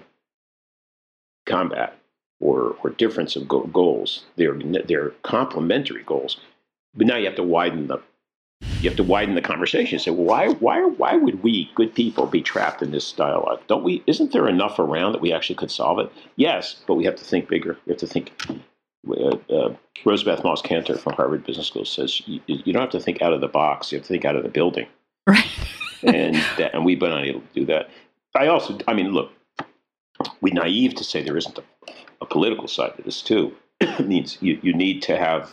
combat 1.46 1.98
or 2.40 2.77
or 2.83 2.90
difference 2.90 3.37
of 3.37 3.48
goals. 3.48 4.24
They're 4.37 4.59
they're 4.87 5.11
complementary 5.22 6.03
goals, 6.03 6.38
but 6.94 7.07
now 7.07 7.16
you 7.16 7.24
have 7.24 7.37
to 7.37 7.42
widen 7.42 7.87
the 7.87 8.01
you 8.81 8.90
have 8.90 8.96
to 8.96 9.05
widen 9.05 9.35
the 9.35 9.40
conversation. 9.40 9.98
Say, 9.98 10.11
why, 10.11 10.48
why, 10.48 10.85
why 10.85 11.16
would 11.16 11.42
we, 11.44 11.70
good 11.77 11.94
people, 11.94 12.27
be 12.27 12.42
trapped 12.42 12.83
in 12.83 12.90
this 12.90 13.12
dialogue? 13.12 13.61
Don't 13.68 13.85
we? 13.85 14.03
Isn't 14.07 14.33
there 14.33 14.48
enough 14.48 14.79
around 14.79 15.12
that 15.12 15.20
we 15.20 15.33
actually 15.33 15.57
could 15.57 15.70
solve 15.70 16.01
it? 16.01 16.12
Yes, 16.37 16.77
but 16.87 16.94
we 16.94 17.05
have 17.05 17.16
to 17.16 17.24
think 17.24 17.48
bigger. 17.48 17.79
We 17.87 17.92
have 17.92 18.01
to 18.01 18.07
think. 18.07 18.33
Uh, 19.11 19.37
uh, 19.53 19.75
Rosabeth 20.05 20.44
Moss 20.44 20.62
Kanter 20.62 20.99
from 20.99 21.14
Harvard 21.14 21.44
Business 21.44 21.66
School 21.66 21.85
says 21.85 22.21
you, 22.27 22.40
you, 22.47 22.73
don't 22.73 22.83
have 22.83 22.90
to 22.90 23.01
think 23.01 23.23
out 23.23 23.33
of 23.33 23.40
the 23.40 23.49
box. 23.49 23.90
You 23.90 23.99
have 23.99 24.07
to 24.07 24.12
think 24.12 24.25
out 24.25 24.37
of 24.37 24.42
the 24.42 24.49
building. 24.49 24.87
Right. 25.27 26.14
and 26.14 26.37
that, 26.57 26.75
and 26.75 26.85
we've 26.87 27.01
been 27.01 27.12
unable 27.12 27.40
to 27.40 27.47
do 27.53 27.66
that. 27.66 27.90
I 28.35 28.47
also, 28.47 28.79
I 28.87 28.94
mean, 28.94 29.11
look, 29.11 29.33
we're 30.40 30.55
naive 30.55 30.94
to 30.94 31.05
say 31.05 31.23
there 31.23 31.37
isn't 31.37 31.59
a, 31.59 31.62
a 32.23 32.25
political 32.25 32.68
side 32.68 32.97
to 32.97 33.03
this 33.03 33.21
too. 33.21 33.53
it 33.81 34.07
means 34.07 34.38
you, 34.40 34.59
you 34.62 34.73
need 34.73 35.03
to 35.03 35.18
have 35.18 35.51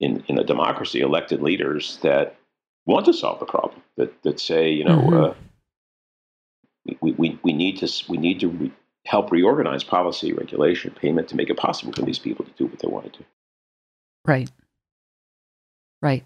in, 0.00 0.24
in 0.28 0.38
a 0.38 0.44
democracy 0.44 1.00
elected 1.00 1.42
leaders 1.42 1.98
that 2.02 2.36
want 2.86 3.04
to 3.06 3.12
solve 3.12 3.38
the 3.38 3.46
problem 3.46 3.82
that, 3.96 4.22
that 4.22 4.40
say 4.40 4.70
you 4.70 4.84
know 4.84 4.98
mm-hmm. 4.98 5.24
uh, 5.24 5.34
we, 7.00 7.12
we, 7.12 7.38
we 7.42 7.52
need 7.52 7.76
to 7.78 8.04
we 8.08 8.16
need 8.16 8.40
to 8.40 8.48
re- 8.48 8.72
help 9.08 9.32
reorganize 9.32 9.82
policy, 9.82 10.34
regulation, 10.34 10.94
payment 11.00 11.28
to 11.28 11.36
make 11.36 11.48
it 11.48 11.56
possible 11.56 11.92
for 11.94 12.02
these 12.02 12.18
people 12.18 12.44
to 12.44 12.50
do 12.58 12.66
what 12.66 12.78
they 12.78 12.88
want 12.88 13.10
to 13.10 13.18
do. 13.18 13.24
Right. 14.26 14.50
Right. 16.02 16.24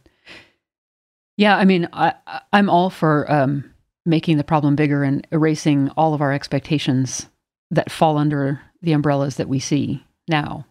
Yeah, 1.36 1.56
I 1.56 1.64
mean, 1.64 1.88
I, 1.92 2.14
I'm 2.52 2.68
all 2.68 2.90
for 2.90 3.30
um, 3.30 3.72
making 4.04 4.36
the 4.36 4.44
problem 4.44 4.74
bigger 4.74 5.04
and 5.04 5.26
erasing 5.30 5.90
all 5.90 6.12
of 6.12 6.20
our 6.20 6.32
expectations 6.32 7.28
that 7.70 7.90
fall 7.90 8.18
under 8.18 8.60
the 8.82 8.92
umbrellas 8.92 9.36
that 9.36 9.48
we 9.48 9.60
see 9.60 10.04
now, 10.28 10.66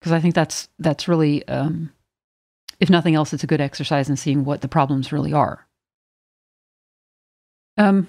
because 0.00 0.12
I 0.12 0.20
think 0.20 0.34
that's 0.34 0.68
that's 0.78 1.08
really, 1.08 1.46
um, 1.48 1.92
if 2.78 2.88
nothing 2.88 3.16
else, 3.16 3.32
it's 3.32 3.44
a 3.44 3.48
good 3.48 3.60
exercise 3.60 4.08
in 4.08 4.16
seeing 4.16 4.44
what 4.44 4.60
the 4.60 4.68
problems 4.68 5.12
really 5.12 5.32
are. 5.32 5.66
Um. 7.76 8.06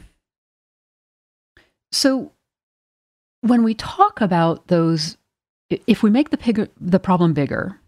So, 1.91 2.31
when 3.41 3.63
we 3.63 3.73
talk 3.73 4.21
about 4.21 4.67
those, 4.67 5.17
if 5.69 6.03
we 6.03 6.09
make 6.09 6.29
the 6.29 6.37
pig, 6.37 6.69
the 6.79 6.99
problem 6.99 7.33
bigger, 7.33 7.79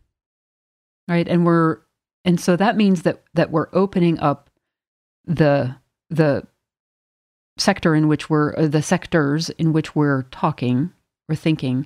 right, 1.07 1.27
and 1.27 1.45
we're 1.45 1.79
and 2.23 2.39
so 2.39 2.55
that 2.55 2.77
means 2.77 3.01
that 3.03 3.23
that 3.33 3.51
we're 3.51 3.67
opening 3.73 4.19
up 4.19 4.49
the 5.25 5.75
the 6.09 6.45
sector 7.57 7.95
in 7.95 8.07
which 8.07 8.29
we're 8.29 8.55
uh, 8.57 8.67
the 8.67 8.81
sectors 8.81 9.49
in 9.51 9.73
which 9.73 9.95
we're 9.95 10.23
talking 10.23 10.91
or 11.29 11.35
thinking 11.35 11.85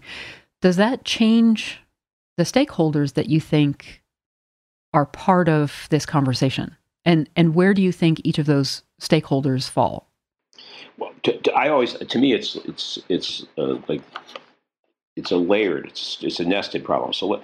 does 0.61 0.77
that 0.77 1.05
change 1.05 1.79
the 2.37 2.43
stakeholders 2.43 3.13
that 3.13 3.29
you 3.29 3.39
think 3.39 4.01
are 4.93 5.05
part 5.05 5.49
of 5.49 5.87
this 5.89 6.05
conversation? 6.05 6.75
And 7.03 7.29
and 7.35 7.53
where 7.53 7.73
do 7.73 7.81
you 7.81 7.91
think 7.91 8.21
each 8.23 8.39
of 8.39 8.45
those 8.45 8.83
stakeholders 8.99 9.69
fall 9.69 10.09
well 10.97 11.11
to, 11.23 11.37
to, 11.41 11.51
i 11.53 11.69
always 11.69 11.93
to 11.93 12.19
me 12.19 12.33
it's 12.33 12.55
it's 12.65 12.99
it's 13.09 13.45
uh, 13.57 13.77
like 13.87 14.01
it's 15.15 15.31
a 15.31 15.37
layered 15.37 15.87
it's 15.87 16.17
it's 16.21 16.39
a 16.39 16.45
nested 16.45 16.83
problem 16.83 17.13
so 17.13 17.41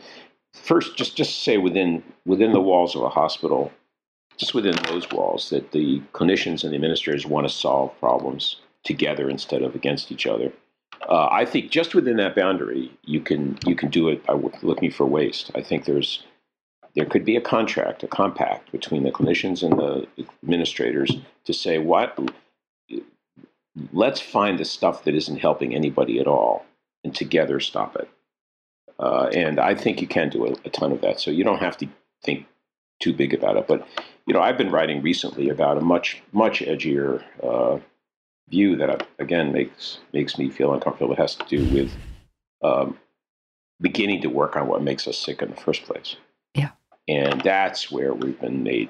first, 0.53 0.97
just 0.97 1.15
just 1.15 1.43
say 1.43 1.57
within 1.57 2.03
within 2.25 2.53
the 2.53 2.61
walls 2.61 2.95
of 2.95 3.03
a 3.03 3.09
hospital, 3.09 3.71
just 4.37 4.53
within 4.53 4.75
those 4.87 5.09
walls, 5.11 5.49
that 5.49 5.71
the 5.71 6.01
clinicians 6.13 6.63
and 6.63 6.71
the 6.71 6.75
administrators 6.75 7.25
want 7.25 7.47
to 7.47 7.53
solve 7.53 7.97
problems 7.99 8.57
together 8.83 9.29
instead 9.29 9.61
of 9.61 9.75
against 9.75 10.11
each 10.11 10.25
other. 10.25 10.51
Uh, 11.07 11.27
I 11.31 11.45
think 11.45 11.71
just 11.71 11.95
within 11.95 12.17
that 12.17 12.35
boundary, 12.35 12.91
you 13.03 13.21
can 13.21 13.57
you 13.65 13.75
can 13.75 13.89
do 13.89 14.09
it 14.09 14.25
by 14.25 14.33
looking 14.61 14.91
for 14.91 15.05
waste. 15.05 15.51
I 15.55 15.61
think 15.61 15.85
there's 15.85 16.23
there 16.95 17.05
could 17.05 17.23
be 17.23 17.37
a 17.37 17.41
contract, 17.41 18.03
a 18.03 18.07
compact 18.07 18.71
between 18.71 19.03
the 19.03 19.11
clinicians 19.11 19.63
and 19.63 19.79
the 19.79 20.05
administrators 20.43 21.15
to 21.45 21.53
say 21.53 21.77
what 21.77 22.17
let's 23.91 24.19
find 24.19 24.59
the 24.59 24.65
stuff 24.65 25.03
that 25.03 25.15
isn't 25.15 25.37
helping 25.37 25.73
anybody 25.73 26.19
at 26.19 26.27
all 26.27 26.65
and 27.03 27.15
together 27.15 27.59
stop 27.59 27.95
it. 27.95 28.09
Uh, 28.99 29.29
and 29.33 29.59
I 29.59 29.73
think 29.73 30.01
you 30.01 30.07
can 30.07 30.29
do 30.29 30.45
a, 30.45 30.51
a, 30.65 30.69
ton 30.69 30.91
of 30.91 31.01
that. 31.01 31.19
So 31.19 31.31
you 31.31 31.43
don't 31.43 31.59
have 31.59 31.77
to 31.77 31.87
think 32.23 32.45
too 32.99 33.13
big 33.13 33.33
about 33.33 33.57
it. 33.57 33.67
But 33.67 33.87
you 34.27 34.33
know, 34.33 34.41
I've 34.41 34.57
been 34.57 34.71
writing 34.71 35.01
recently 35.01 35.49
about 35.49 35.77
a 35.77 35.81
much 35.81 36.21
much 36.31 36.59
edgier 36.59 37.23
uh, 37.41 37.79
view 38.49 38.75
that 38.75 38.89
uh, 38.89 39.05
again 39.17 39.51
makes 39.51 39.99
makes 40.13 40.37
me 40.37 40.49
feel 40.49 40.73
uncomfortable. 40.73 41.13
It 41.13 41.19
has 41.19 41.35
to 41.35 41.45
do 41.45 41.65
with 41.73 41.91
um, 42.63 42.99
beginning 43.79 44.21
to 44.21 44.27
work 44.27 44.55
on 44.55 44.67
what 44.67 44.83
makes 44.83 45.07
us 45.07 45.17
sick 45.17 45.41
in 45.41 45.49
the 45.49 45.55
first 45.59 45.83
place. 45.83 46.15
Yeah, 46.53 46.71
and 47.07 47.41
that's 47.41 47.91
where 47.91 48.13
we've 48.13 48.39
been 48.39 48.61
made 48.61 48.89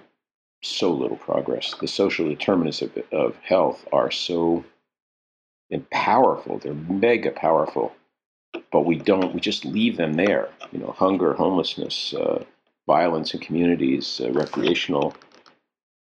so 0.61 0.91
little 0.91 1.17
progress. 1.17 1.73
The 1.79 1.87
social 1.87 2.27
determinants 2.27 2.81
of, 2.81 2.91
of 3.11 3.37
health 3.37 3.87
are 3.93 4.11
so 4.11 4.65
powerful. 5.79 6.59
They're 6.59 6.73
mega 6.73 7.31
powerful 7.31 7.93
but 8.71 8.85
we 8.85 8.95
don't. 8.95 9.33
We 9.33 9.39
just 9.39 9.65
leave 9.65 9.97
them 9.97 10.13
there. 10.13 10.49
You 10.71 10.79
know, 10.79 10.91
hunger, 10.91 11.33
homelessness, 11.33 12.13
uh, 12.13 12.43
violence 12.87 13.33
in 13.33 13.39
communities, 13.39 14.21
uh, 14.23 14.31
recreational 14.31 15.15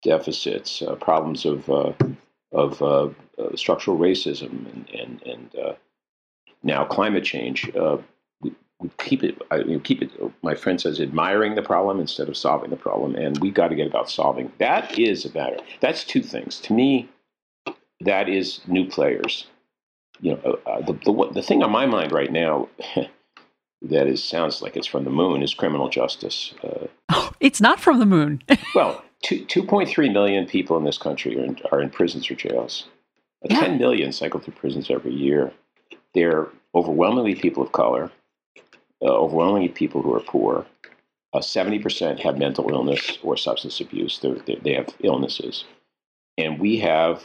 deficits, 0.02 0.82
uh, 0.82 0.94
problems 0.96 1.44
of 1.44 1.68
uh, 1.68 1.92
of 2.52 2.82
uh, 2.82 3.10
uh, 3.38 3.56
structural 3.56 3.98
racism, 3.98 4.70
and 4.72 4.90
and, 4.90 5.22
and 5.22 5.76
now 6.62 6.84
climate 6.84 7.24
change. 7.24 7.70
we, 8.40 8.52
we 8.78 8.90
keep 8.98 9.22
it. 9.24 9.40
I 9.50 9.62
mean, 9.62 9.80
keep 9.80 10.02
it. 10.02 10.10
My 10.42 10.54
friend 10.54 10.80
says, 10.80 11.00
admiring 11.00 11.54
the 11.54 11.62
problem 11.62 12.00
instead 12.00 12.28
of 12.28 12.36
solving 12.36 12.70
the 12.70 12.76
problem, 12.76 13.14
and 13.16 13.38
we 13.38 13.50
got 13.50 13.68
to 13.68 13.74
get 13.74 13.86
about 13.86 14.10
solving. 14.10 14.52
That 14.58 14.98
is 14.98 15.24
a 15.24 15.32
matter. 15.32 15.58
That's 15.80 16.04
two 16.04 16.22
things 16.22 16.60
to 16.60 16.72
me. 16.72 17.08
That 18.02 18.30
is 18.30 18.60
new 18.66 18.88
players 18.88 19.46
you 20.20 20.32
know, 20.32 20.58
uh, 20.66 20.80
the, 20.80 20.92
the, 20.92 21.30
the 21.34 21.42
thing 21.42 21.62
on 21.62 21.70
my 21.70 21.86
mind 21.86 22.12
right 22.12 22.30
now 22.30 22.68
that 23.82 24.06
is 24.06 24.22
sounds 24.22 24.62
like 24.62 24.76
it's 24.76 24.86
from 24.86 25.04
the 25.04 25.10
moon 25.10 25.42
is 25.42 25.54
criminal 25.54 25.88
justice. 25.88 26.54
Uh, 26.62 26.86
oh, 27.10 27.32
it's 27.40 27.60
not 27.60 27.80
from 27.80 27.98
the 27.98 28.06
moon. 28.06 28.42
well, 28.74 29.02
two, 29.22 29.44
2.3 29.46 30.12
million 30.12 30.46
people 30.46 30.76
in 30.76 30.84
this 30.84 30.98
country 30.98 31.38
are 31.38 31.44
in, 31.44 31.58
are 31.72 31.80
in 31.80 31.90
prisons 31.90 32.30
or 32.30 32.34
jails. 32.34 32.86
Uh, 33.44 33.48
yeah. 33.54 33.60
10 33.60 33.78
million 33.78 34.12
cycle 34.12 34.40
through 34.40 34.54
prisons 34.54 34.90
every 34.90 35.12
year. 35.12 35.52
They're 36.14 36.48
overwhelmingly 36.74 37.34
people 37.34 37.62
of 37.62 37.72
color, 37.72 38.10
uh, 39.02 39.06
overwhelmingly 39.06 39.68
people 39.68 40.02
who 40.02 40.14
are 40.14 40.20
poor. 40.20 40.66
Uh, 41.32 41.38
70% 41.38 42.18
have 42.20 42.36
mental 42.36 42.70
illness 42.70 43.18
or 43.22 43.36
substance 43.36 43.80
abuse. 43.80 44.18
They're, 44.18 44.34
they 44.34 44.56
they 44.56 44.74
have 44.74 44.88
illnesses. 45.02 45.64
And 46.36 46.58
we 46.58 46.78
have 46.78 47.22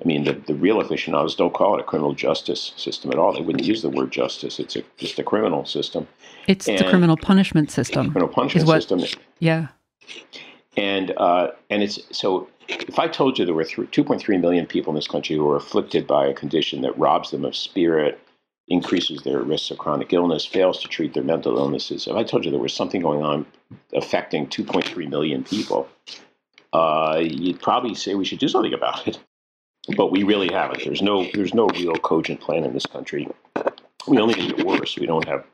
I 0.00 0.04
mean, 0.04 0.24
the, 0.24 0.32
the 0.32 0.54
real 0.54 0.80
aficionados 0.80 1.34
don't 1.34 1.52
call 1.52 1.76
it 1.76 1.80
a 1.80 1.84
criminal 1.84 2.14
justice 2.14 2.72
system 2.76 3.10
at 3.10 3.18
all. 3.18 3.32
They 3.32 3.40
wouldn't 3.40 3.64
use 3.64 3.82
the 3.82 3.90
word 3.90 4.12
justice. 4.12 4.60
It's 4.60 4.76
a, 4.76 4.82
just 4.96 5.18
a 5.18 5.24
criminal 5.24 5.64
system. 5.64 6.06
It's 6.46 6.68
and 6.68 6.78
the 6.78 6.84
criminal 6.84 7.16
punishment 7.16 7.70
system. 7.70 8.12
Criminal 8.12 8.32
punishment 8.32 8.66
what, 8.66 8.82
system. 8.82 9.00
Yeah. 9.40 9.68
And 10.76 11.12
uh, 11.16 11.48
and 11.70 11.82
it's 11.82 11.98
so. 12.16 12.48
If 12.68 12.98
I 12.98 13.08
told 13.08 13.38
you 13.38 13.46
there 13.46 13.54
were 13.54 13.64
2.3 13.64 14.40
million 14.40 14.66
people 14.66 14.92
in 14.92 14.94
this 14.94 15.08
country 15.08 15.34
who 15.34 15.48
are 15.48 15.56
afflicted 15.56 16.06
by 16.06 16.26
a 16.26 16.34
condition 16.34 16.82
that 16.82 16.96
robs 16.98 17.30
them 17.30 17.46
of 17.46 17.56
spirit, 17.56 18.20
increases 18.68 19.22
their 19.22 19.40
risks 19.40 19.70
of 19.70 19.78
chronic 19.78 20.12
illness, 20.12 20.44
fails 20.44 20.80
to 20.82 20.88
treat 20.88 21.14
their 21.14 21.22
mental 21.22 21.56
illnesses, 21.56 22.06
if 22.06 22.14
I 22.14 22.22
told 22.22 22.44
you 22.44 22.50
there 22.50 22.60
was 22.60 22.74
something 22.74 23.00
going 23.00 23.22
on 23.22 23.46
affecting 23.94 24.46
2.3 24.48 25.08
million 25.08 25.44
people, 25.44 25.88
uh, 26.74 27.18
you'd 27.22 27.62
probably 27.62 27.94
say 27.94 28.14
we 28.14 28.26
should 28.26 28.38
do 28.38 28.48
something 28.48 28.74
about 28.74 29.08
it 29.08 29.18
but 29.96 30.10
we 30.10 30.22
really 30.22 30.52
haven't. 30.52 30.84
There's 30.84 31.02
no 31.02 31.28
there's 31.34 31.54
no 31.54 31.68
real 31.68 31.94
cogent 31.94 32.40
plan 32.40 32.64
in 32.64 32.72
this 32.72 32.86
country. 32.86 33.28
We 34.06 34.18
only 34.18 34.34
get 34.34 34.64
worse. 34.64 34.96
We 34.96 35.06
don't 35.06 35.26
have 35.26 35.44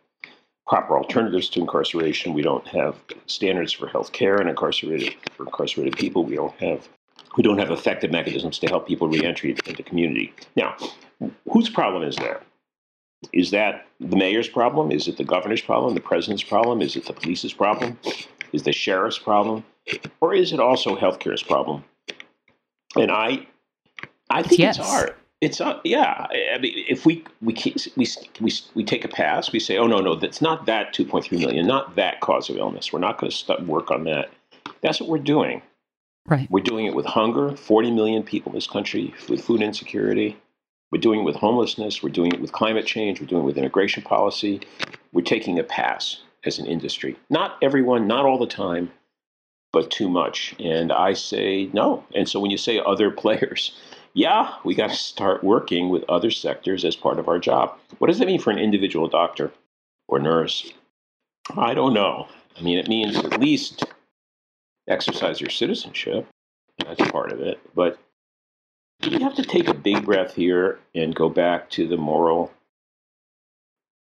proper 0.66 0.96
alternatives 0.96 1.48
to 1.50 1.60
incarceration. 1.60 2.34
We 2.34 2.42
don't 2.42 2.66
have 2.68 2.96
standards 3.26 3.72
for 3.72 3.86
health 3.88 4.12
care 4.12 4.36
and 4.36 4.48
incarcerated 4.48 5.14
for 5.36 5.44
incarcerated 5.44 5.96
people. 5.96 6.24
We 6.24 6.36
don't 6.36 6.54
have 6.60 6.88
we 7.36 7.42
don't 7.42 7.58
have 7.58 7.70
effective 7.70 8.10
mechanisms 8.10 8.58
to 8.60 8.66
help 8.68 8.86
people 8.86 9.08
reentry 9.08 9.56
into 9.66 9.82
community. 9.82 10.32
Now, 10.56 10.76
whose 11.50 11.68
problem 11.68 12.02
is 12.02 12.16
that? 12.16 12.42
Is 13.32 13.50
that 13.50 13.86
the 14.00 14.16
mayor's 14.16 14.48
problem? 14.48 14.92
Is 14.92 15.08
it 15.08 15.16
the 15.16 15.24
governor's 15.24 15.62
problem? 15.62 15.94
The 15.94 16.00
president's 16.00 16.42
problem? 16.42 16.82
Is 16.82 16.94
it 16.96 17.06
the 17.06 17.12
police's 17.12 17.52
problem? 17.52 17.98
Is 18.52 18.62
the 18.62 18.72
sheriff's 18.72 19.18
problem? 19.18 19.64
Or 20.20 20.34
is 20.34 20.52
it 20.52 20.60
also 20.60 20.96
healthcare's 20.96 21.42
problem? 21.42 21.84
And 22.96 23.10
I 23.10 23.46
I 24.30 24.42
think 24.42 24.60
yes. 24.60 24.78
it's 24.78 24.88
art. 24.88 25.18
It's 25.40 25.60
uh, 25.60 25.78
yeah. 25.84 26.26
I 26.54 26.58
mean, 26.58 26.72
if 26.88 27.04
we 27.04 27.24
we 27.42 27.54
we 27.96 28.06
we 28.40 28.52
we 28.74 28.84
take 28.84 29.04
a 29.04 29.08
pass, 29.08 29.52
we 29.52 29.60
say, 29.60 29.76
oh 29.76 29.86
no 29.86 29.98
no, 29.98 30.14
that's 30.14 30.40
not 30.40 30.66
that 30.66 30.94
2.3 30.94 31.30
million, 31.38 31.66
not 31.66 31.96
that 31.96 32.20
cause 32.20 32.48
of 32.48 32.56
illness. 32.56 32.92
We're 32.92 33.00
not 33.00 33.18
going 33.18 33.30
to 33.30 33.62
work 33.64 33.90
on 33.90 34.04
that. 34.04 34.30
That's 34.80 35.00
what 35.00 35.10
we're 35.10 35.18
doing. 35.18 35.62
Right. 36.26 36.50
We're 36.50 36.62
doing 36.62 36.86
it 36.86 36.94
with 36.94 37.04
hunger. 37.04 37.54
40 37.56 37.90
million 37.90 38.22
people 38.22 38.52
in 38.52 38.56
this 38.56 38.66
country 38.66 39.12
with 39.28 39.44
food 39.44 39.60
insecurity. 39.60 40.38
We're 40.90 41.00
doing 41.00 41.20
it 41.20 41.24
with 41.24 41.36
homelessness. 41.36 42.02
We're 42.02 42.10
doing 42.10 42.32
it 42.32 42.40
with 42.40 42.52
climate 42.52 42.86
change. 42.86 43.20
We're 43.20 43.26
doing 43.26 43.42
it 43.42 43.46
with 43.46 43.58
immigration 43.58 44.02
policy. 44.02 44.60
We're 45.12 45.22
taking 45.22 45.58
a 45.58 45.64
pass 45.64 46.22
as 46.44 46.58
an 46.58 46.66
industry. 46.66 47.16
Not 47.28 47.58
everyone, 47.60 48.06
not 48.06 48.24
all 48.24 48.38
the 48.38 48.46
time, 48.46 48.90
but 49.72 49.90
too 49.90 50.08
much. 50.08 50.54
And 50.58 50.92
I 50.92 51.12
say 51.12 51.68
no. 51.72 52.04
And 52.14 52.28
so 52.28 52.40
when 52.40 52.50
you 52.50 52.56
say 52.56 52.80
other 52.80 53.10
players, 53.22 53.76
yeah, 54.14 54.54
we 54.64 54.74
got 54.74 54.90
to 54.90 54.96
start 54.96 55.42
working 55.42 55.88
with 55.88 56.04
other 56.08 56.30
sectors 56.30 56.84
as 56.84 56.94
part 56.94 57.18
of 57.18 57.28
our 57.28 57.38
job. 57.38 57.76
What 57.98 58.06
does 58.06 58.20
that 58.20 58.26
mean 58.26 58.40
for 58.40 58.50
an 58.50 58.58
individual 58.58 59.08
doctor 59.08 59.52
or 60.08 60.20
nurse? 60.20 60.72
I 61.56 61.74
don't 61.74 61.92
know. 61.92 62.28
I 62.56 62.62
mean, 62.62 62.78
it 62.78 62.88
means 62.88 63.16
at 63.16 63.40
least 63.40 63.84
exercise 64.88 65.40
your 65.40 65.50
citizenship. 65.50 66.26
That's 66.78 67.10
part 67.10 67.32
of 67.32 67.40
it. 67.40 67.60
But 67.74 67.98
you 69.02 69.18
have 69.18 69.34
to 69.34 69.42
take 69.42 69.68
a 69.68 69.74
big 69.74 70.04
breath 70.04 70.34
here 70.34 70.78
and 70.94 71.14
go 71.14 71.28
back 71.28 71.68
to 71.70 71.88
the 71.88 71.96
moral 71.96 72.52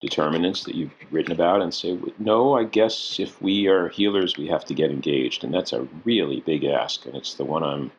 determinants 0.02 0.66
that 0.66 0.76
you've 0.76 0.92
written 1.10 1.32
about 1.32 1.62
and 1.62 1.74
say, 1.74 1.98
no, 2.20 2.54
I 2.54 2.66
guess 2.66 3.18
if 3.20 3.42
we 3.42 3.68
are 3.68 3.88
healers, 3.90 4.38
we 4.38 4.48
have 4.48 4.66
to 4.66 4.74
get 4.74 4.92
engaged. 4.92 5.44
And 5.44 5.54
that's 5.54 5.72
a 5.72 5.88
really 6.04 6.42
big 6.42 6.66
ask. 6.66 7.06
And 7.06 7.16
it's 7.16 7.36
the 7.36 7.46
one 7.46 7.64
I'm 7.64 7.92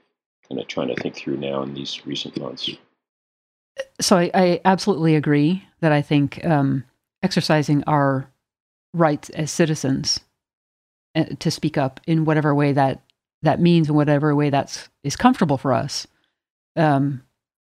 kind 0.48 0.60
of 0.60 0.68
trying 0.68 0.88
to 0.88 0.96
think 0.96 1.16
through 1.16 1.36
now 1.36 1.62
in 1.62 1.74
these 1.74 2.06
recent 2.06 2.38
months. 2.38 2.70
so 4.00 4.16
I, 4.16 4.30
I, 4.34 4.60
absolutely 4.64 5.16
agree 5.16 5.64
that 5.80 5.92
I 5.92 6.02
think 6.02 6.44
um, 6.44 6.84
exercising 7.22 7.84
our 7.86 8.30
rights 8.94 9.30
as 9.30 9.50
citizens 9.50 10.20
uh, 11.14 11.24
to 11.38 11.50
speak 11.50 11.76
up 11.76 12.00
in 12.06 12.24
whatever 12.24 12.54
way 12.54 12.72
that 12.72 13.00
that 13.42 13.60
means, 13.60 13.88
in 13.88 13.94
whatever 13.94 14.34
way 14.34 14.50
that's 14.50 14.88
is 15.04 15.16
comfortable 15.16 15.58
for 15.58 15.72
us, 15.72 16.06
um, 16.74 17.22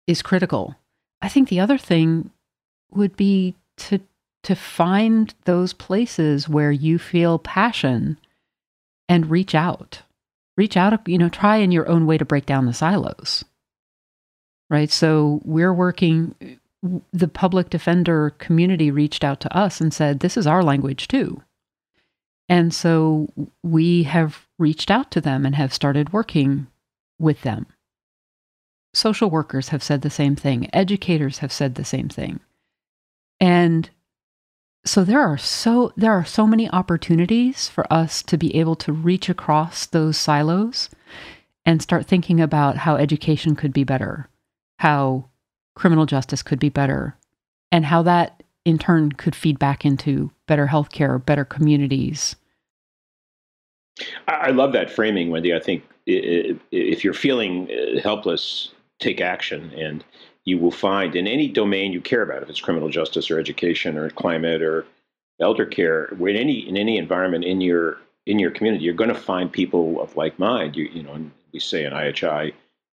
is 0.07 0.23
critical. 0.23 0.77
I 1.23 1.29
think 1.29 1.49
the 1.49 1.61
other 1.61 1.79
thing 1.79 2.31
would 2.91 3.17
be 3.17 3.55
to 3.79 4.01
to 4.43 4.55
find 4.55 5.35
those 5.45 5.73
places 5.73 6.49
where 6.49 6.73
you 6.73 6.99
feel 6.99 7.39
passion 7.39 8.19
and 9.09 9.31
reach 9.31 9.55
out. 9.55 10.03
Reach 10.57 10.77
out, 10.77 11.09
you 11.09 11.19
know, 11.19 11.29
try 11.29 11.57
in 11.57 11.73
your 11.73 11.89
own 11.89 12.07
way 12.07 12.19
to 12.19 12.25
break 12.25 12.47
down 12.47 12.67
the 12.67 12.75
silos. 12.75 13.45
Right? 14.69 14.91
So 14.91 15.41
we're 15.45 15.73
working 15.73 16.59
the 17.13 17.29
public 17.29 17.71
defender 17.71 18.31
community 18.39 18.91
reached 18.91 19.23
out 19.23 19.41
to 19.41 19.57
us 19.57 19.81
and 19.81 19.93
said, 19.93 20.21
This 20.21 20.37
is 20.37 20.47
our 20.47 20.63
language 20.63 21.09
too. 21.09 21.43
And 22.49 22.75
so 22.75 23.29
we 23.63 24.05
have 24.05 24.47
reached 24.59 24.91
out 24.91 25.11
to 25.13 25.21
them 25.21 25.47
and 25.47 25.55
have 25.55 25.73
started 25.73 26.13
working 26.13 26.67
with 27.19 27.43
them. 27.43 27.67
Social 28.93 29.31
workers 29.31 29.69
have 29.69 29.83
said 29.83 30.03
the 30.03 30.11
same 30.11 30.35
thing, 30.35 30.69
educators 30.75 31.39
have 31.39 31.53
said 31.53 31.75
the 31.75 31.85
same 31.85 32.09
thing. 32.09 32.41
And 33.39 33.89
so 34.85 35.05
there 35.05 35.21
are 35.21 35.37
so 35.37 35.93
there 35.97 36.13
are 36.13 36.25
so 36.25 36.47
many 36.47 36.71
opportunities 36.71 37.69
for 37.69 37.91
us 37.93 38.23
to 38.23 38.39
be 38.39 38.55
able 38.57 38.77
to 38.77 38.93
reach 38.93 39.29
across 39.29 39.87
those 39.87 40.17
silos 40.17 40.89
and 41.67 41.83
start 41.83 42.07
thinking 42.07 42.41
about 42.41 42.79
how 42.79 42.97
education 42.97 43.55
could 43.55 43.73
be 43.73 43.85
better, 43.85 44.29
how 44.79 45.27
criminal 45.75 46.07
justice 46.07 46.43
could 46.43 46.59
be 46.59 46.71
better, 46.71 47.17
and 47.71 47.85
how 47.85 48.03
that 48.03 48.43
in 48.65 48.79
turn 48.79 49.13
could 49.13 49.35
feed 49.35 49.59
back 49.59 49.85
into 49.85 50.31
better 50.47 50.67
healthcare, 50.67 51.25
better 51.25 51.45
communities. 51.45 52.37
I 54.29 54.51
love 54.51 54.73
that 54.73 54.91
framing, 54.91 55.31
Wendy. 55.31 55.55
I 55.55 55.61
think 55.61 55.85
if 56.07 57.05
you're 57.05 57.13
feeling 57.13 57.69
uh, 57.71 58.01
helpless, 58.01 58.71
take 58.99 59.21
action, 59.21 59.71
and 59.77 60.03
you 60.45 60.59
will 60.59 60.71
find 60.71 61.15
in 61.15 61.27
any 61.27 61.49
domain 61.49 61.93
you 61.93 62.01
care 62.01 62.23
about, 62.23 62.43
if 62.43 62.49
it's 62.49 62.61
criminal 62.61 62.89
justice 62.89 63.31
or 63.31 63.39
education 63.39 63.97
or 63.97 64.11
climate 64.11 64.63
or 64.63 64.87
elder 65.41 65.67
care, 65.67 66.07
in 66.07 66.37
any 66.37 66.69
in 66.69 66.77
any 66.77 66.97
environment 66.97 67.45
in 67.45 67.61
your 67.61 67.99
in 68.27 68.39
your 68.39 68.51
community, 68.51 68.85
you're 68.85 68.95
going 68.95 69.09
to 69.09 69.15
find 69.15 69.53
people 69.53 70.01
of 70.01 70.17
like 70.17 70.39
mind. 70.39 70.77
You 70.77 70.85
you 70.85 71.03
know, 71.03 71.31
we 71.53 71.61
say 71.61 71.85
in 71.85 71.93
IHI, 71.93 72.53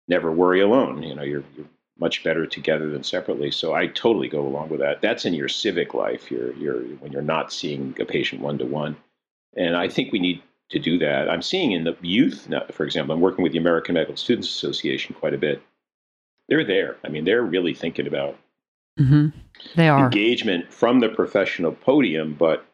never 0.09 0.33
worry 0.33 0.61
alone. 0.61 1.03
You 1.03 1.15
know, 1.15 1.23
you're, 1.23 1.45
you're 1.57 1.67
much 1.99 2.23
better 2.23 2.47
together 2.47 2.91
than 2.91 3.03
separately. 3.03 3.51
So 3.51 3.75
I 3.75 3.87
totally 3.87 4.29
go 4.29 4.47
along 4.47 4.69
with 4.69 4.81
that. 4.81 5.01
That's 5.01 5.25
in 5.25 5.35
your 5.35 5.49
civic 5.49 5.95
life. 5.95 6.31
You're, 6.31 6.53
you're 6.55 6.81
when 7.01 7.13
you're 7.13 7.23
not 7.23 7.53
seeing 7.53 7.97
a 8.01 8.05
patient 8.05 8.43
one 8.43 8.59
to 8.59 8.67
one, 8.67 8.97
and 9.57 9.77
I 9.77 9.89
think 9.89 10.13
we 10.13 10.19
need 10.19 10.43
to 10.71 10.79
do 10.79 10.99
that. 10.99 11.31
I'm 11.31 11.43
seeing 11.43 11.73
in 11.73 11.85
the 11.85 11.97
youth, 12.03 12.49
for 12.73 12.85
example, 12.85 13.15
I'm 13.15 13.21
working 13.21 13.43
with 13.43 13.53
the 13.53 13.59
American 13.59 13.95
Medical 13.95 14.17
Students 14.17 14.49
Association 14.49 15.15
quite 15.15 15.35
a 15.35 15.39
bit. 15.39 15.63
They're 16.49 16.65
there. 16.65 16.97
I 17.05 17.09
mean, 17.09 17.25
they're 17.25 17.43
really 17.43 17.75
thinking 17.75 18.07
about 18.07 18.39
mm-hmm. 18.99 19.29
they 19.75 19.89
are 19.89 20.05
engagement 20.05 20.73
from 20.73 21.01
the 21.01 21.09
professional 21.09 21.73
podium, 21.73 22.35
but 22.35 22.65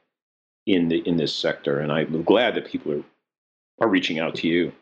in 0.67 0.89
the 0.89 0.99
in 1.09 1.17
this 1.17 1.35
sector. 1.35 1.79
And 1.79 1.91
I'm 1.91 2.23
glad 2.23 2.55
that 2.55 2.67
people 2.67 2.93
are 2.93 3.05
are 3.81 3.89
reaching 3.89 4.19
out 4.19 4.35
to 4.37 4.49
you. 4.49 4.73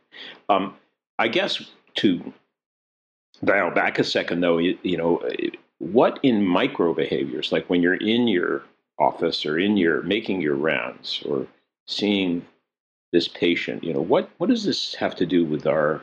Um, 0.48 0.74
I 1.18 1.29
guess 1.29 1.62
to 1.96 2.33
dial 3.44 3.70
back 3.70 3.98
a 3.98 4.05
second, 4.05 4.40
though, 4.40 4.59
you, 4.59 4.79
you 4.83 4.96
know, 4.96 5.22
what 5.79 6.20
in 6.22 6.44
micro 6.44 6.94
behaviors, 6.94 7.53
like 7.53 7.68
when 7.68 7.83
you're 7.83 7.94
in 7.94 8.29
your 8.29 8.62
office 8.98 9.46
or 9.46 9.59
in 9.59 9.76
your 9.76 10.03
making 10.03 10.40
your 10.40 10.55
rounds 10.55 11.22
or 11.26 11.46
seeing 11.87 12.44
this 13.12 13.29
patient, 13.29 13.83
you 13.83 13.92
know, 13.92 14.00
what 14.00 14.31
what 14.38 14.50
does 14.50 14.64
this 14.64 14.94
have 14.94 15.16
to 15.16 15.26
do 15.26 15.44
with 15.44 15.66
our 15.66 16.03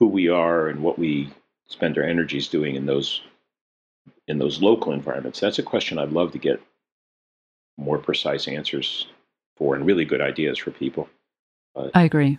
who 0.00 0.06
we 0.06 0.28
are 0.28 0.68
and 0.68 0.82
what 0.82 0.98
we 0.98 1.30
spend 1.68 1.98
our 1.98 2.04
energies 2.04 2.48
doing 2.48 2.76
in 2.76 2.86
those 2.86 3.22
in 4.28 4.38
those 4.38 4.62
local 4.62 4.92
environments? 4.92 5.40
That's 5.40 5.58
a 5.58 5.62
question 5.62 5.98
I'd 5.98 6.12
love 6.12 6.32
to 6.32 6.38
get 6.38 6.60
more 7.76 7.98
precise 7.98 8.48
answers 8.48 9.06
for 9.56 9.74
and 9.74 9.86
really 9.86 10.04
good 10.04 10.20
ideas 10.20 10.58
for 10.58 10.70
people. 10.70 11.08
Uh, 11.74 11.90
I 11.94 12.04
agree. 12.04 12.38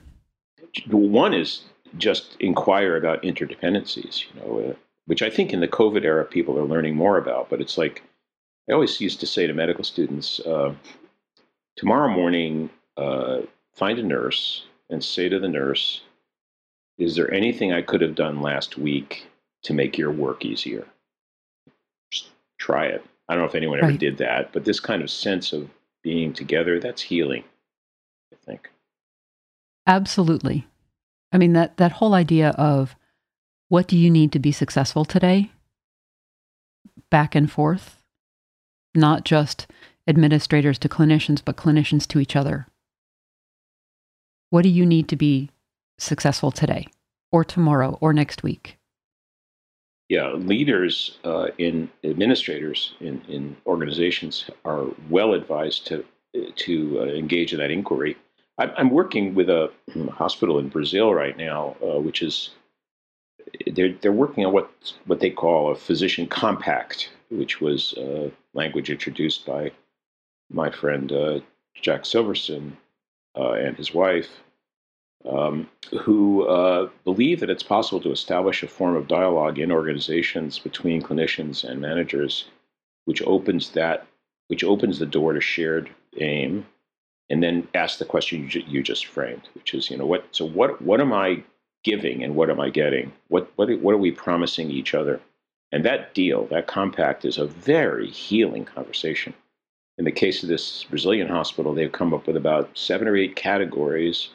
One 0.89 1.33
is 1.33 1.63
just 1.97 2.35
inquire 2.39 2.97
about 2.97 3.23
interdependencies, 3.23 4.25
you 4.27 4.41
know, 4.41 4.69
uh, 4.69 4.73
which 5.05 5.21
I 5.21 5.29
think 5.29 5.53
in 5.53 5.59
the 5.59 5.67
COVID 5.67 6.03
era 6.03 6.25
people 6.25 6.57
are 6.59 6.65
learning 6.65 6.95
more 6.95 7.17
about. 7.17 7.49
But 7.49 7.61
it's 7.61 7.77
like 7.77 8.03
I 8.69 8.73
always 8.73 8.99
used 8.99 9.19
to 9.21 9.27
say 9.27 9.47
to 9.47 9.53
medical 9.53 9.83
students, 9.83 10.39
uh, 10.41 10.73
tomorrow 11.77 12.09
morning, 12.09 12.69
uh, 12.97 13.41
find 13.73 13.99
a 13.99 14.03
nurse 14.03 14.65
and 14.89 15.03
say 15.03 15.29
to 15.29 15.39
the 15.39 15.47
nurse, 15.47 16.01
is 16.97 17.15
there 17.15 17.31
anything 17.33 17.71
I 17.71 17.81
could 17.81 18.01
have 18.01 18.15
done 18.15 18.41
last 18.41 18.77
week 18.77 19.27
to 19.63 19.73
make 19.73 19.97
your 19.97 20.11
work 20.11 20.45
easier? 20.45 20.85
Just 22.11 22.29
try 22.57 22.85
it. 22.85 23.05
I 23.29 23.33
don't 23.33 23.43
know 23.43 23.49
if 23.49 23.55
anyone 23.55 23.79
ever 23.79 23.87
right. 23.87 23.99
did 23.99 24.17
that, 24.17 24.51
but 24.53 24.65
this 24.65 24.79
kind 24.79 25.01
of 25.01 25.11
sense 25.11 25.53
of 25.53 25.69
being 26.01 26.33
together, 26.33 26.79
that's 26.79 27.01
healing, 27.01 27.43
I 28.33 28.37
think. 28.45 28.69
Absolutely. 29.85 30.65
I 31.31 31.37
mean 31.37 31.53
that 31.53 31.77
that 31.77 31.93
whole 31.93 32.13
idea 32.13 32.49
of 32.51 32.95
what 33.69 33.87
do 33.87 33.97
you 33.97 34.09
need 34.09 34.31
to 34.31 34.39
be 34.39 34.51
successful 34.51 35.05
today? 35.05 35.51
Back 37.11 37.35
and 37.35 37.51
forth, 37.51 37.97
not 38.95 39.25
just 39.25 39.67
administrators 40.07 40.79
to 40.79 40.89
clinicians, 40.89 41.41
but 41.43 41.57
clinicians 41.57 42.07
to 42.07 42.19
each 42.19 42.35
other. 42.35 42.67
What 44.49 44.61
do 44.61 44.69
you 44.69 44.85
need 44.85 45.09
to 45.09 45.17
be 45.17 45.49
successful 45.97 46.51
today, 46.51 46.87
or 47.31 47.43
tomorrow, 47.43 47.97
or 48.01 48.13
next 48.13 48.43
week? 48.43 48.77
Yeah, 50.09 50.31
leaders 50.33 51.17
uh, 51.25 51.47
in 51.57 51.89
administrators 52.03 52.93
in, 52.99 53.21
in 53.27 53.57
organizations 53.65 54.49
are 54.63 54.85
well 55.09 55.33
advised 55.33 55.87
to 55.87 56.05
to 56.55 56.99
uh, 56.99 57.03
engage 57.05 57.51
in 57.53 57.59
that 57.59 57.71
inquiry 57.71 58.15
I'm 58.59 58.89
working 58.89 59.35
with 59.35 59.49
a 59.49 59.71
hospital 60.11 60.57
in 60.57 60.69
Brazil 60.69 61.13
right 61.13 61.37
now, 61.37 61.75
uh, 61.81 61.99
which 61.99 62.23
is 62.23 62.51
they're 63.67 63.93
they're 63.93 64.11
working 64.11 64.45
on 64.45 64.51
what 64.51 64.71
what 65.05 65.19
they 65.19 65.29
call 65.29 65.71
a 65.71 65.75
physician 65.75 66.27
compact, 66.27 67.11
which 67.29 67.61
was 67.61 67.93
uh, 67.93 68.29
language 68.53 68.89
introduced 68.89 69.45
by 69.45 69.71
my 70.51 70.71
friend 70.71 71.11
uh, 71.11 71.39
Jack 71.79 72.01
Silversin 72.01 72.71
uh, 73.37 73.51
and 73.51 73.77
his 73.77 73.93
wife, 73.93 74.29
um, 75.25 75.69
who 76.01 76.47
uh, 76.47 76.89
believe 77.03 77.39
that 77.39 77.49
it's 77.49 77.63
possible 77.63 77.99
to 78.01 78.11
establish 78.11 78.63
a 78.63 78.67
form 78.67 78.95
of 78.95 79.07
dialogue 79.07 79.59
in 79.59 79.71
organizations 79.71 80.59
between 80.59 81.01
clinicians 81.01 81.63
and 81.63 81.81
managers, 81.81 82.45
which 83.05 83.21
opens 83.23 83.71
that 83.71 84.05
which 84.47 84.63
opens 84.63 84.99
the 84.99 85.05
door 85.05 85.33
to 85.33 85.41
shared 85.41 85.89
aim 86.19 86.65
and 87.29 87.43
then 87.43 87.67
ask 87.73 87.99
the 87.99 88.05
question 88.05 88.49
you, 88.49 88.63
you 88.67 88.81
just 88.81 89.05
framed, 89.05 89.49
which 89.53 89.73
is, 89.73 89.89
you 89.89 89.97
know, 89.97 90.05
what? 90.05 90.25
So 90.31 90.45
what? 90.45 90.81
What 90.81 91.01
am 91.01 91.13
I 91.13 91.43
giving, 91.83 92.23
and 92.23 92.35
what 92.35 92.49
am 92.49 92.59
I 92.59 92.69
getting? 92.69 93.11
What? 93.27 93.51
What? 93.55 93.69
What 93.79 93.93
are 93.93 93.97
we 93.97 94.11
promising 94.11 94.71
each 94.71 94.93
other? 94.93 95.19
And 95.71 95.83
that 95.83 96.13
deal, 96.13 96.45
that 96.47 96.67
compact, 96.67 97.25
is 97.25 97.37
a 97.37 97.45
very 97.45 98.09
healing 98.09 98.63
conversation. 98.63 99.33
In 99.97 100.05
the 100.05 100.11
case 100.11 100.43
of 100.43 100.49
this 100.49 100.85
Brazilian 100.85 101.27
hospital, 101.27 101.73
they've 101.73 101.91
come 101.91 102.13
up 102.13 102.27
with 102.27 102.37
about 102.37 102.69
seven 102.77 103.07
or 103.07 103.17
eight 103.17 103.35
categories 103.35 104.29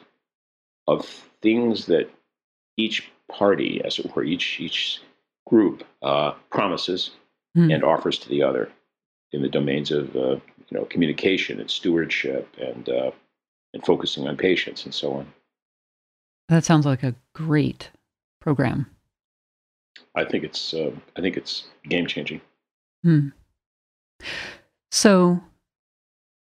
of 0.87 1.05
things 1.41 1.85
that 1.87 2.09
each 2.77 3.09
party, 3.29 3.81
as 3.83 3.99
it 3.99 4.15
were, 4.15 4.23
each 4.23 4.59
each 4.59 4.99
group 5.47 5.83
uh, 6.01 6.31
promises 6.49 7.11
mm. 7.57 7.73
and 7.73 7.83
offers 7.83 8.17
to 8.19 8.29
the 8.29 8.43
other 8.43 8.71
in 9.31 9.41
the 9.41 9.49
domains 9.49 9.91
of 9.91 10.15
uh, 10.15 10.37
you 10.69 10.79
know, 10.79 10.85
communication 10.85 11.59
and 11.59 11.69
stewardship 11.69 12.47
and 12.59 12.89
uh, 12.89 13.11
and 13.73 13.85
focusing 13.85 14.27
on 14.27 14.37
patients 14.37 14.85
and 14.85 14.93
so 14.93 15.13
on. 15.13 15.33
That 16.49 16.63
sounds 16.63 16.85
like 16.85 17.03
a 17.03 17.15
great 17.33 17.89
program. 18.41 18.87
I 20.15 20.25
think 20.25 20.43
it's 20.43 20.73
uh, 20.73 20.91
I 21.15 21.21
think 21.21 21.37
it's 21.37 21.65
game 21.87 22.07
changing. 22.07 22.41
Hmm. 23.03 23.29
So 24.91 25.41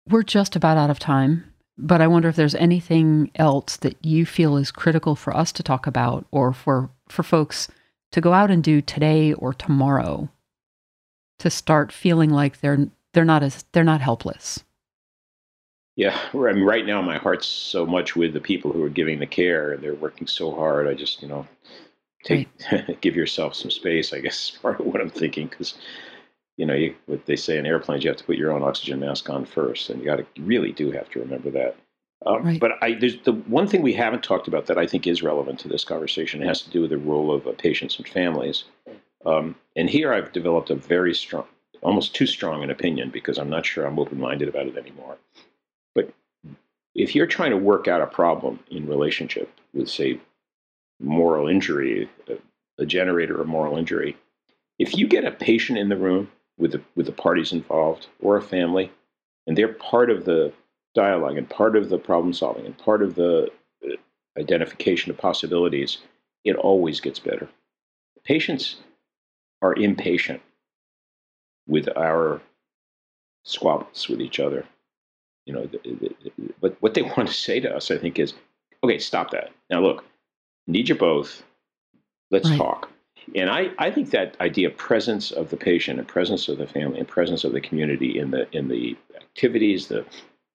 we're 0.09 0.23
just 0.23 0.57
about 0.57 0.79
out 0.79 0.91
of 0.91 0.99
time, 0.99 1.50
but 1.79 2.01
I 2.01 2.07
wonder 2.07 2.29
if 2.29 2.37
there's 2.37 2.55
anything 2.55 3.31
else 3.35 3.77
that 3.79 4.05
you 4.05 4.27
feel 4.27 4.57
is 4.57 4.71
critical 4.71 5.17
for 5.17 5.37
us 5.37 5.53
to 5.53 5.63
talk 5.63 5.87
about, 5.87 6.27
or 6.31 6.53
for 6.53 6.91
for 7.09 7.23
folks 7.23 7.69
to 8.13 8.21
go 8.21 8.33
out 8.33 8.51
and 8.51 8.63
do 8.63 8.81
today 8.81 9.33
or 9.33 9.55
tomorrow 9.55 10.29
to 11.39 11.51
start 11.51 11.93
feeling 11.93 12.31
like 12.31 12.61
they're 12.61 12.89
they're 13.13 13.25
not 13.25 13.43
as 13.43 13.65
they're 13.73 13.85
not 13.85 14.01
helpless. 14.01 14.63
Yeah, 15.97 16.19
I 16.33 16.53
mean, 16.53 16.65
right 16.65 16.87
now 16.87 17.03
my 17.03 17.19
heart's 17.19 17.47
so 17.47 17.85
much 17.85 18.17
with 18.17 18.33
the 18.33 18.41
people 18.41 18.73
who 18.73 18.83
are 18.85 18.89
giving 18.89 19.19
the 19.19 19.27
care, 19.27 19.77
they're 19.77 19.95
working 19.95 20.27
so 20.27 20.55
hard. 20.55 20.87
I 20.87 20.95
just, 20.95 21.21
you 21.21 21.29
know, 21.29 21.47
take 22.25 22.49
right. 22.73 23.01
give 23.01 23.17
yourself 23.17 23.55
some 23.55 23.71
space. 23.71 24.13
I 24.13 24.21
guess 24.21 24.51
is 24.51 24.59
part 24.63 24.81
of 24.81 24.87
what 24.87 25.01
I'm 25.01 25.11
thinking 25.11 25.49
because 25.49 25.75
you 26.57 26.67
know 26.67 26.75
you, 26.75 26.95
what 27.07 27.27
they 27.27 27.37
say 27.37 27.59
in 27.59 27.67
airplanes, 27.67 28.05
you 28.05 28.11
have 28.11 28.19
to 28.19 28.25
put 28.25 28.37
your 28.37 28.53
own 28.53 28.63
oxygen 28.63 29.01
mask 29.01 29.29
on 29.31 29.45
first, 29.45 29.91
and 29.91 30.01
you 30.01 30.07
got 30.07 30.17
to 30.17 30.27
really 30.41 30.73
do 30.73 30.91
have 30.91 31.09
to 31.11 31.21
remember 31.21 31.51
that. 31.51 31.77
Um, 32.27 32.45
right. 32.45 32.61
But 32.61 32.73
I, 32.83 32.95
there's 32.95 33.19
the 33.23 33.33
one 33.33 33.67
thing 33.67 33.83
we 33.83 33.95
haven't 33.95 34.23
talked 34.23 34.47
about 34.47 34.67
that 34.67 34.77
I 34.77 34.87
think 34.87 35.07
is 35.07 35.23
relevant 35.23 35.59
to 35.61 35.69
this 35.69 35.85
conversation. 35.85 36.43
It 36.43 36.47
has 36.47 36.63
to 36.63 36.71
do 36.71 36.83
with 36.83 36.91
the 36.91 36.99
role 36.99 37.33
of 37.33 37.47
uh, 37.47 37.53
patients 37.53 37.97
and 37.97 38.07
families. 38.07 38.65
Um, 39.25 39.55
and 39.77 39.89
here 39.89 40.13
I've 40.13 40.33
developed 40.33 40.71
a 40.71 40.75
very 40.75 41.15
strong, 41.15 41.45
almost 41.83 42.15
too 42.15 42.27
strong 42.27 42.63
an 42.63 42.71
opinion 42.71 43.11
because 43.11 43.39
I'm 43.39 43.51
not 43.51 43.67
sure 43.67 43.87
I'm 43.87 43.99
open-minded 43.99 44.49
about 44.49 44.67
it 44.67 44.77
anymore. 44.77 45.17
But 45.95 46.13
if 46.95 47.15
you're 47.15 47.27
trying 47.27 47.51
to 47.53 47.57
work 47.57 47.89
out 47.89 48.03
a 48.03 48.07
problem 48.07 48.61
in 48.71 48.87
relationship 48.87 49.51
with, 49.73 49.89
say, 49.89 50.21
moral 51.01 51.49
injury, 51.49 52.09
a, 52.29 52.83
a 52.83 52.87
generator 52.87 53.41
of 53.41 53.49
moral 53.49 53.77
injury, 53.77 54.17
if 54.79 54.97
you 54.97 55.07
get 55.07 55.25
a 55.25 55.31
patient 55.31 55.79
in 55.79 55.89
the 55.89 55.97
room 55.97 56.31
with 56.61 56.73
the 56.73 56.83
with 56.95 57.07
the 57.07 57.13
parties 57.13 57.53
involved 57.53 58.07
or 58.21 58.37
a 58.37 58.43
family, 58.43 58.93
and 59.47 59.57
they're 59.57 59.73
part 59.73 60.11
of 60.11 60.25
the 60.25 60.53
dialogue 60.95 61.39
and 61.39 61.49
part 61.49 61.77
of 61.77 61.89
the 61.89 61.99
problem 61.99 62.33
solving 62.33 62.67
and 62.67 62.77
part 62.79 63.03
of 63.03 63.15
the 63.15 63.51
uh, 63.85 63.97
identification 64.39 65.11
of 65.11 65.19
possibilities, 65.19 65.99
it 66.45 66.57
always 66.57 67.01
gets 67.01 67.19
better. 67.19 67.49
Patients 68.25 68.77
are 69.63 69.75
impatient 69.75 70.41
with 71.67 71.89
our 71.97 72.41
squabbles 73.45 74.09
with 74.09 74.21
each 74.21 74.41
other. 74.41 74.65
You 75.47 75.55
know, 75.55 75.71
but 76.61 76.77
what 76.81 76.95
they 76.95 77.03
want 77.17 77.29
to 77.29 77.35
say 77.35 77.61
to 77.61 77.75
us, 77.75 77.91
I 77.91 77.99
think, 77.99 78.19
is, 78.19 78.35
okay, 78.85 78.99
stop 78.99 79.31
that. 79.31 79.51
Now, 79.71 79.81
look, 79.81 80.05
need 80.67 80.89
you 80.89 80.95
both. 80.95 81.43
Let's 82.31 82.49
right. 82.51 82.59
talk. 82.59 82.91
And 83.35 83.51
I, 83.51 83.71
I 83.79 83.91
think 83.91 84.11
that 84.11 84.37
idea, 84.41 84.69
of 84.69 84.77
presence 84.77 85.31
of 85.31 85.51
the 85.51 85.57
patient 85.57 85.99
and 85.99 86.09
presence 86.09 86.49
of 86.49 86.59
the 86.59 86.67
family 86.67 86.99
and 86.99 87.09
presence 87.09 87.45
of 87.45 87.53
the 87.53 87.61
community 87.61 88.19
in 88.19 88.31
the 88.31 88.49
in 88.57 88.69
the 88.69 88.97
activities, 89.17 89.89
the 89.89 90.05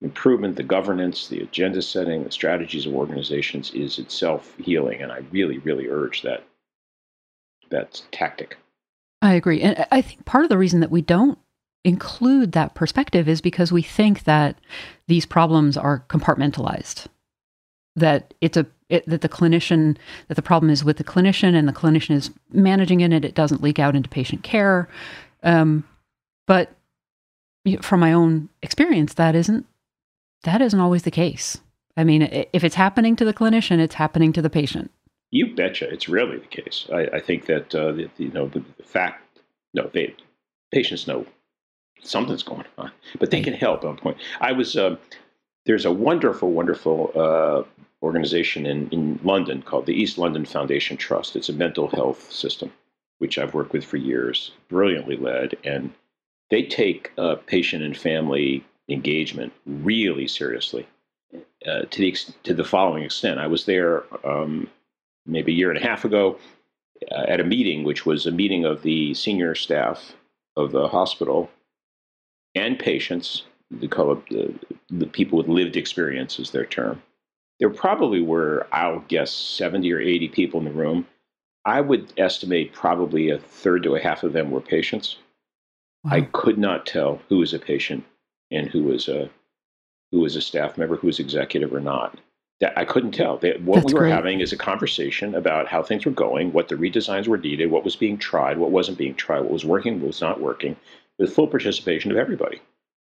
improvement, 0.02 0.56
the 0.56 0.64
governance, 0.64 1.28
the 1.28 1.42
agenda 1.42 1.82
setting, 1.82 2.24
the 2.24 2.32
strategies 2.32 2.86
of 2.86 2.94
organizations 2.94 3.72
is 3.72 3.98
itself 3.98 4.54
healing. 4.58 5.02
And 5.02 5.12
I 5.12 5.22
really, 5.32 5.60
really 5.60 5.88
urge 5.88 6.22
that 6.24 6.44
that 7.70 8.02
tactic. 8.12 8.58
I 9.22 9.34
agree. 9.34 9.62
And 9.62 9.86
I 9.92 10.02
think 10.02 10.26
part 10.26 10.44
of 10.44 10.50
the 10.50 10.58
reason 10.58 10.82
that 10.82 10.92
we 10.92 11.02
don't 11.02 11.40
include 11.84 12.52
that 12.52 12.74
perspective 12.76 13.30
is 13.30 13.42
because 13.42 13.72
we 13.72 13.82
think 13.82 14.24
that 14.24 14.60
these 15.08 15.26
problems 15.26 15.78
are 15.78 16.04
compartmentalized. 16.10 17.08
That 17.96 18.34
it's 18.42 18.58
a 18.58 18.68
it, 18.90 19.08
that 19.08 19.22
the 19.22 19.30
clinician 19.30 19.98
that 20.28 20.36
the 20.36 20.42
problem 20.42 20.70
is 20.70 20.84
with 20.84 20.98
the 20.98 21.04
clinician 21.04 21.56
and 21.56 21.68
the 21.68 21.74
clinician 21.74 22.16
is 22.16 22.32
managing 22.52 23.02
it 23.02 23.12
and 23.12 23.26
it 23.26 23.36
doesn't 23.36 23.64
leak 23.64 23.80
out 23.80 23.96
into 23.96 24.10
patient 24.10 24.44
care. 24.44 24.88
Um, 25.44 25.84
but 26.48 26.72
from 27.82 28.00
my 28.00 28.14
own 28.14 28.50
experience, 28.62 29.16
that 29.16 29.36
isn't 29.36 29.66
that 30.44 30.62
isn't 30.62 30.80
always 30.80 31.04
the 31.04 31.12
case. 31.12 31.58
I 31.98 32.04
mean, 32.04 32.24
if 32.54 32.64
it's 32.64 32.76
happening 32.76 33.16
to 33.16 33.26
the 33.26 33.34
clinician, 33.34 33.80
it's 33.80 33.96
happening 33.96 34.34
to 34.34 34.42
the 34.42 34.50
patient. 34.50 34.92
You 35.32 35.56
betcha, 35.56 35.90
it's 35.90 36.08
rarely 36.08 36.38
the 36.38 36.46
case. 36.46 36.88
I, 36.94 37.08
I 37.14 37.20
think 37.20 37.46
that 37.48 37.74
uh, 37.74 37.94
the, 37.94 38.10
you 38.18 38.32
know 38.32 38.48
the, 38.48 38.64
the, 38.78 38.84
fact, 38.84 39.24
no, 39.74 39.90
they 39.94 40.16
patients 40.72 41.08
know 41.08 41.26
something's 42.04 42.44
going 42.44 42.66
on, 42.78 42.92
but 43.20 43.32
they 43.32 43.42
can 43.42 43.54
help 43.54 43.84
on 43.84 43.98
point. 43.98 44.18
I 44.40 44.52
was 44.52 44.76
uh, 44.76 44.98
there's 45.66 45.86
a 45.86 45.92
wonderful, 45.92 46.52
wonderful 46.52 47.12
uh, 47.16 47.85
organization 48.02 48.66
in, 48.66 48.90
in 48.90 49.20
London 49.24 49.62
called 49.62 49.86
the 49.86 49.94
East 49.94 50.18
London 50.18 50.46
Foundation 50.46 50.98
Trust. 50.98 51.36
It's 51.36 51.50
a 51.50 51.54
mental 51.54 51.88
health 51.88 52.32
system, 52.32 52.72
which 53.20 53.38
I've 53.38 53.54
worked 53.54 53.74
with 53.74 53.86
for 53.86 53.98
years, 53.98 54.52
brilliantly 54.70 55.18
led, 55.18 55.56
and 55.64 55.92
they 56.50 56.64
take 56.64 57.12
uh, 57.18 57.36
patient 57.48 57.84
and 57.84 57.98
family 57.98 58.64
engagement 58.90 59.54
really 59.66 60.28
seriously. 60.28 60.88
Uh, 61.68 61.82
to 61.90 62.00
the 62.00 62.16
to 62.44 62.54
the 62.54 62.64
following 62.64 63.04
extent, 63.04 63.40
I 63.40 63.48
was 63.48 63.66
there 63.66 64.04
um, 64.26 64.70
maybe 65.26 65.52
a 65.52 65.56
year 65.56 65.72
and 65.72 65.80
a 65.80 65.88
half 65.88 66.06
ago 66.06 66.38
uh, 67.12 67.26
at 67.28 67.40
a 67.40 67.44
meeting, 67.44 67.84
which 67.84 68.06
was 68.06 68.26
a 68.26 68.32
meeting 68.32 68.66
of 68.66 68.84
the 68.84 69.14
senior 69.14 69.56
staff 69.56 70.14
of 70.56 70.72
the 70.72 70.88
hospital 70.88 71.50
and 72.54 72.78
patients. 72.78 73.44
They 73.72 73.88
call 73.88 74.14
it 74.14 74.30
the, 74.30 74.54
the 74.90 75.08
people 75.08 75.38
with 75.38 75.48
lived 75.48 75.76
experience 75.76 76.40
is 76.40 76.52
their 76.52 76.66
term. 76.66 77.02
There 77.60 77.70
probably 77.70 78.22
were, 78.22 78.68
I'll 78.72 79.00
guess, 79.08 79.32
70 79.32 79.92
or 79.94 80.00
80 80.00 80.28
people 80.30 80.60
in 80.60 80.66
the 80.66 80.72
room. 80.72 81.08
I 81.64 81.82
would 81.82 82.14
estimate 82.18 82.74
probably 82.74 83.30
a 83.30 83.40
third 83.40 83.84
to 83.84 83.96
a 83.96 84.02
half 84.02 84.24
of 84.24 84.34
them 84.34 84.52
were 84.52 84.62
patients. 84.62 85.18
Wow. 86.04 86.12
I 86.14 86.22
could 86.22 86.58
not 86.58 86.86
tell 86.86 87.22
who 87.30 87.40
was 87.40 87.54
a 87.54 87.60
patient 87.60 88.04
and 88.52 88.70
who 88.70 88.84
was 88.84 89.08
a 89.08 89.30
who 90.12 90.20
was 90.20 90.36
a 90.36 90.42
staff 90.42 90.78
member, 90.78 90.96
who 90.96 91.08
was 91.08 91.20
executive 91.20 91.74
or 91.74 91.80
not. 91.80 92.20
That 92.62 92.78
I 92.78 92.86
couldn't 92.86 93.12
tell. 93.12 93.38
They, 93.38 93.58
what 93.58 93.82
That's 93.82 93.88
we 93.88 93.94
were 93.94 94.00
great. 94.02 94.14
having 94.14 94.40
is 94.40 94.54
a 94.54 94.58
conversation 94.58 95.36
about 95.36 95.68
how 95.68 95.82
things 95.84 96.06
were 96.06 96.12
going, 96.12 96.54
what 96.54 96.70
the 96.70 96.76
redesigns 96.76 97.28
were 97.28 97.38
needed, 97.38 97.72
what 97.72 97.84
was 97.84 97.98
being 97.98 98.18
tried, 98.18 98.58
what 98.58 98.72
wasn't 98.72 98.98
being 98.98 99.16
tried, 99.16 99.42
what 99.42 99.52
was 99.52 99.66
working, 99.66 100.00
what 100.00 100.08
was 100.08 100.22
not 100.22 100.40
working, 100.40 100.78
with 101.18 101.34
full 101.34 101.48
participation 101.48 102.12
of 102.12 102.18
everybody. 102.18 102.62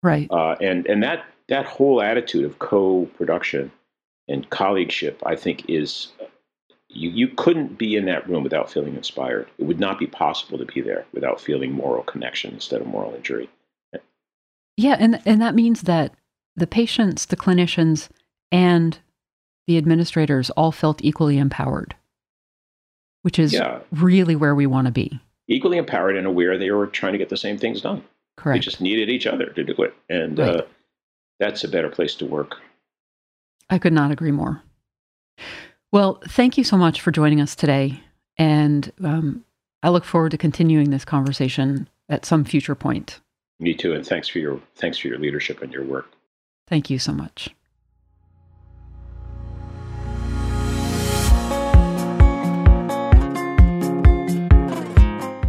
Right. 0.02 0.28
Uh, 0.32 0.56
and 0.60 0.88
and 0.88 1.04
that 1.04 1.25
that 1.47 1.65
whole 1.65 2.02
attitude 2.02 2.45
of 2.45 2.60
co-production 2.60 3.71
and 4.30 4.50
colleagueship, 4.50 5.18
I 5.26 5.36
think, 5.36 5.70
is 5.70 6.10
you, 6.88 7.10
you 7.10 7.28
couldn't 7.28 7.78
be 7.78 7.96
in 7.96 8.06
that 8.06 8.30
room 8.30 8.44
without 8.44 8.72
feeling 8.72 8.96
inspired. 8.96 9.50
It 9.58 9.65
would 9.65 9.80
not 9.80 10.00
be 10.00 10.08
possible 10.08 10.58
to 10.58 10.65
be 10.65 10.82
there 10.82 11.06
without 11.13 11.42
feeling 11.42 11.74
moral 11.74 12.04
connection 12.04 12.54
instead 12.54 12.80
of 12.80 12.88
moral 12.88 13.13
injury. 13.13 13.50
Yeah, 14.78 14.96
and 14.98 15.22
and 15.26 15.42
that 15.42 15.56
means 15.56 15.82
that 15.82 16.13
the 16.56 16.68
patients, 16.68 17.26
the 17.26 17.36
clinicians, 17.36 18.08
and 18.50 18.98
the 19.68 19.78
administrators 19.78 20.50
all 20.52 20.72
felt 20.72 21.04
equally 21.04 21.38
empowered, 21.38 21.96
which 23.24 23.38
is 23.38 23.52
yeah. 23.52 23.80
really 23.92 24.38
where 24.38 24.56
we 24.56 24.65
want 24.65 24.86
to 24.86 24.92
be. 24.92 25.20
Equally 25.50 25.78
empowered 25.78 26.15
and 26.15 26.26
aware 26.26 26.58
they 26.58 26.72
were 26.72 26.88
trying 26.88 27.12
to 27.12 27.18
get 27.18 27.30
the 27.30 27.36
same 27.36 27.58
things 27.58 27.82
done. 27.82 28.04
Correct. 28.38 28.56
They 28.56 28.60
just 28.63 28.80
needed 28.80 29.10
each 29.10 29.28
other 29.28 29.48
to 29.48 29.63
do 29.65 29.74
it, 29.84 29.94
and 30.08 30.39
right. 30.39 30.56
uh, 30.58 30.62
that's 31.39 31.65
a 31.65 31.68
better 31.68 31.89
place 31.89 32.15
to 32.15 32.26
work. 32.26 32.56
I 33.70 33.78
could 33.78 33.94
not 33.94 34.12
agree 34.12 34.32
more. 34.32 34.62
Well, 35.92 36.22
thank 36.28 36.58
you 36.58 36.64
so 36.64 36.78
much 36.78 37.02
for 37.02 37.12
joining 37.12 37.42
us 37.42 37.56
today, 37.56 38.00
and 38.38 38.92
um, 39.04 39.44
I 39.82 39.90
look 39.90 40.06
forward 40.06 40.32
to 40.32 40.38
continuing 40.38 40.92
this 40.92 41.06
conversation 41.06 41.90
at 42.10 42.26
some 42.26 42.46
future 42.46 42.76
point. 42.76 43.20
Me 43.60 43.74
too, 43.74 43.94
and 43.94 44.06
thanks 44.06 44.28
for 44.28 44.40
your 44.40 44.62
thanks 44.76 44.98
for 44.98 45.08
your 45.08 45.18
leadership 45.18 45.62
and 45.62 45.74
your 45.74 45.84
work. 45.84 46.12
Thank 46.68 46.90
you 46.90 47.00
so 47.00 47.12
much. 47.12 47.50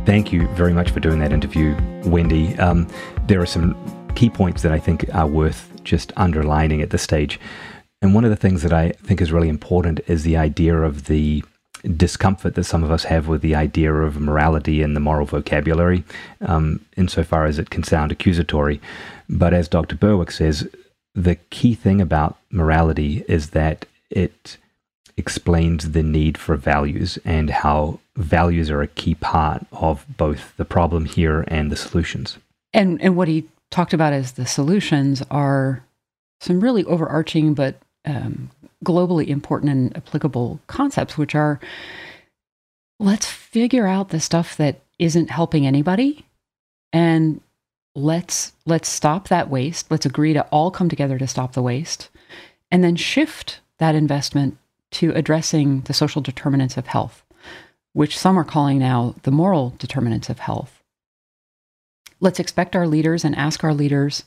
Thank 0.06 0.32
you 0.32 0.48
very 0.48 0.72
much 0.72 0.90
for 0.90 0.98
doing 0.98 1.20
that 1.20 1.32
interview, 1.32 1.76
Wendy. 2.04 2.58
Um, 2.58 2.88
there 3.28 3.40
are 3.40 3.46
some 3.46 3.76
key 4.16 4.28
points 4.28 4.62
that 4.62 4.72
I 4.72 4.78
think 4.78 5.04
are 5.14 5.26
worth 5.26 5.70
just 5.84 6.12
underlining 6.16 6.82
at 6.82 6.90
this 6.90 7.02
stage. 7.02 7.38
And 8.02 8.14
one 8.14 8.24
of 8.24 8.30
the 8.30 8.36
things 8.36 8.62
that 8.62 8.72
I 8.72 8.90
think 8.90 9.20
is 9.20 9.32
really 9.32 9.48
important 9.48 10.00
is 10.06 10.22
the 10.22 10.36
idea 10.36 10.76
of 10.76 11.06
the 11.06 11.44
discomfort 11.96 12.54
that 12.54 12.64
some 12.64 12.82
of 12.82 12.90
us 12.90 13.04
have 13.04 13.28
with 13.28 13.42
the 13.42 13.54
idea 13.54 13.92
of 13.92 14.20
morality 14.20 14.82
and 14.82 14.94
the 14.94 15.00
moral 15.00 15.26
vocabulary, 15.26 16.04
um, 16.40 16.84
insofar 16.96 17.46
as 17.46 17.58
it 17.58 17.70
can 17.70 17.82
sound 17.82 18.12
accusatory. 18.12 18.80
But 19.28 19.54
as 19.54 19.68
Dr. 19.68 19.96
Berwick 19.96 20.30
says, 20.30 20.68
the 21.14 21.36
key 21.50 21.74
thing 21.74 22.00
about 22.00 22.38
morality 22.50 23.24
is 23.28 23.50
that 23.50 23.86
it 24.10 24.56
explains 25.16 25.92
the 25.92 26.02
need 26.02 26.38
for 26.38 26.56
values 26.56 27.18
and 27.24 27.50
how 27.50 28.00
values 28.16 28.70
are 28.70 28.82
a 28.82 28.88
key 28.88 29.14
part 29.14 29.66
of 29.72 30.06
both 30.16 30.56
the 30.56 30.64
problem 30.64 31.04
here 31.04 31.44
and 31.48 31.70
the 31.70 31.76
solutions. 31.76 32.38
And 32.72 33.00
and 33.02 33.16
what 33.16 33.28
he 33.28 33.48
talked 33.70 33.92
about 33.92 34.12
as 34.12 34.32
the 34.32 34.46
solutions 34.46 35.22
are 35.30 35.84
some 36.40 36.60
really 36.60 36.84
overarching 36.84 37.54
but 37.54 37.76
um, 38.04 38.50
globally 38.84 39.28
important 39.28 39.70
and 39.70 39.96
applicable 39.96 40.60
concepts, 40.66 41.18
which 41.18 41.34
are 41.34 41.60
let's 42.98 43.26
figure 43.26 43.86
out 43.86 44.10
the 44.10 44.20
stuff 44.20 44.56
that 44.56 44.80
isn't 44.98 45.30
helping 45.30 45.66
anybody 45.66 46.26
and 46.92 47.40
let's 47.94 48.52
let's 48.66 48.88
stop 48.88 49.28
that 49.28 49.50
waste. 49.50 49.90
Let's 49.90 50.06
agree 50.06 50.32
to 50.34 50.42
all 50.46 50.70
come 50.70 50.88
together 50.88 51.18
to 51.18 51.26
stop 51.26 51.52
the 51.52 51.62
waste 51.62 52.08
and 52.70 52.84
then 52.84 52.96
shift 52.96 53.60
that 53.78 53.94
investment 53.94 54.56
to 54.92 55.12
addressing 55.12 55.82
the 55.82 55.94
social 55.94 56.20
determinants 56.20 56.76
of 56.76 56.86
health 56.86 57.24
which 57.92 58.18
some 58.18 58.38
are 58.38 58.44
calling 58.44 58.78
now 58.78 59.14
the 59.22 59.30
moral 59.30 59.74
determinants 59.78 60.28
of 60.28 60.38
health. 60.38 60.82
Let's 62.20 62.40
expect 62.40 62.76
our 62.76 62.86
leaders 62.86 63.24
and 63.24 63.34
ask 63.34 63.64
our 63.64 63.74
leaders 63.74 64.24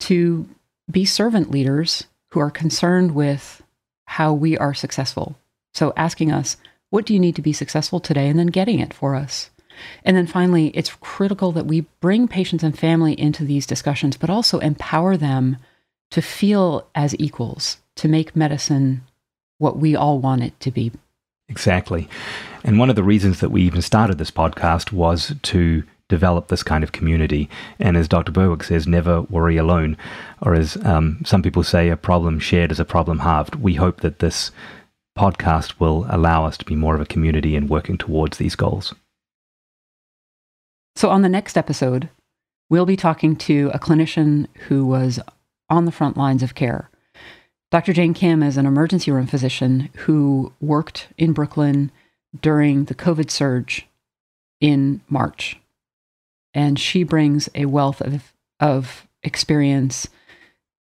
to 0.00 0.48
be 0.90 1.04
servant 1.04 1.50
leaders 1.50 2.04
who 2.32 2.40
are 2.40 2.50
concerned 2.50 3.14
with 3.14 3.62
how 4.06 4.32
we 4.32 4.56
are 4.56 4.72
successful. 4.72 5.36
So 5.74 5.92
asking 5.96 6.32
us, 6.32 6.56
What 6.90 7.06
do 7.06 7.14
you 7.14 7.20
need 7.20 7.36
to 7.36 7.42
be 7.42 7.52
successful 7.52 8.00
today? 8.00 8.28
And 8.28 8.38
then 8.38 8.48
getting 8.48 8.80
it 8.80 8.92
for 8.92 9.14
us. 9.14 9.50
And 10.04 10.16
then 10.16 10.26
finally, 10.26 10.68
it's 10.68 10.94
critical 11.00 11.52
that 11.52 11.66
we 11.66 11.82
bring 12.00 12.28
patients 12.28 12.62
and 12.62 12.78
family 12.78 13.18
into 13.18 13.44
these 13.44 13.66
discussions, 13.66 14.16
but 14.16 14.30
also 14.30 14.58
empower 14.58 15.16
them 15.16 15.56
to 16.10 16.20
feel 16.20 16.86
as 16.94 17.14
equals, 17.18 17.78
to 17.96 18.08
make 18.08 18.36
medicine 18.36 19.02
what 19.58 19.78
we 19.78 19.96
all 19.96 20.18
want 20.18 20.42
it 20.42 20.58
to 20.60 20.70
be. 20.70 20.92
Exactly. 21.48 22.08
And 22.64 22.78
one 22.78 22.90
of 22.90 22.96
the 22.96 23.02
reasons 23.02 23.40
that 23.40 23.50
we 23.50 23.62
even 23.62 23.82
started 23.82 24.18
this 24.18 24.30
podcast 24.30 24.92
was 24.92 25.34
to 25.42 25.84
develop 26.08 26.48
this 26.48 26.62
kind 26.62 26.84
of 26.84 26.92
community. 26.92 27.48
And 27.78 27.96
as 27.96 28.08
Dr. 28.08 28.32
Berwick 28.32 28.64
says, 28.64 28.86
never 28.86 29.22
worry 29.22 29.56
alone. 29.56 29.96
Or 30.42 30.54
as 30.54 30.76
um, 30.84 31.22
some 31.24 31.42
people 31.42 31.62
say, 31.62 31.88
a 31.88 31.96
problem 31.96 32.38
shared 32.38 32.72
is 32.72 32.80
a 32.80 32.84
problem 32.84 33.20
halved. 33.20 33.56
We 33.56 33.74
hope 33.74 34.00
that 34.00 34.18
this 34.18 34.50
podcast 35.16 35.78
will 35.78 36.06
allow 36.08 36.44
us 36.44 36.56
to 36.58 36.64
be 36.64 36.76
more 36.76 36.94
of 36.94 37.00
a 37.00 37.06
community 37.06 37.56
in 37.56 37.68
working 37.68 37.98
towards 37.98 38.38
these 38.38 38.56
goals. 38.56 38.94
So, 40.96 41.08
on 41.10 41.22
the 41.22 41.28
next 41.28 41.56
episode, 41.56 42.10
we'll 42.68 42.86
be 42.86 42.96
talking 42.96 43.36
to 43.36 43.70
a 43.72 43.78
clinician 43.78 44.46
who 44.68 44.84
was 44.84 45.20
on 45.70 45.84
the 45.84 45.92
front 45.92 46.16
lines 46.16 46.42
of 46.42 46.54
care. 46.54 46.90
Dr. 47.70 47.94
Jane 47.94 48.12
Kim 48.12 48.42
is 48.42 48.58
an 48.58 48.66
emergency 48.66 49.10
room 49.10 49.26
physician 49.26 49.88
who 50.00 50.52
worked 50.60 51.08
in 51.16 51.32
Brooklyn 51.32 51.90
during 52.38 52.84
the 52.84 52.94
COVID 52.94 53.30
surge 53.30 53.86
in 54.60 55.00
March. 55.08 55.58
And 56.54 56.78
she 56.78 57.02
brings 57.02 57.48
a 57.54 57.66
wealth 57.66 58.00
of, 58.00 58.32
of 58.60 59.06
experience, 59.22 60.08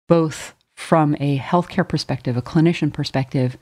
both 0.08 0.54
from 0.74 1.14
a 1.20 1.38
healthcare 1.38 1.88
perspective, 1.88 2.36
a 2.36 2.42
clinician 2.42 2.92
perspective, 2.92 3.56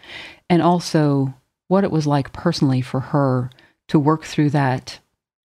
and 0.48 0.62
also 0.62 1.34
what 1.68 1.84
it 1.84 1.90
was 1.90 2.06
like 2.06 2.32
personally 2.32 2.80
for 2.80 3.00
her 3.00 3.50
to 3.88 3.98
work 3.98 4.24
through 4.24 4.50
that 4.50 4.98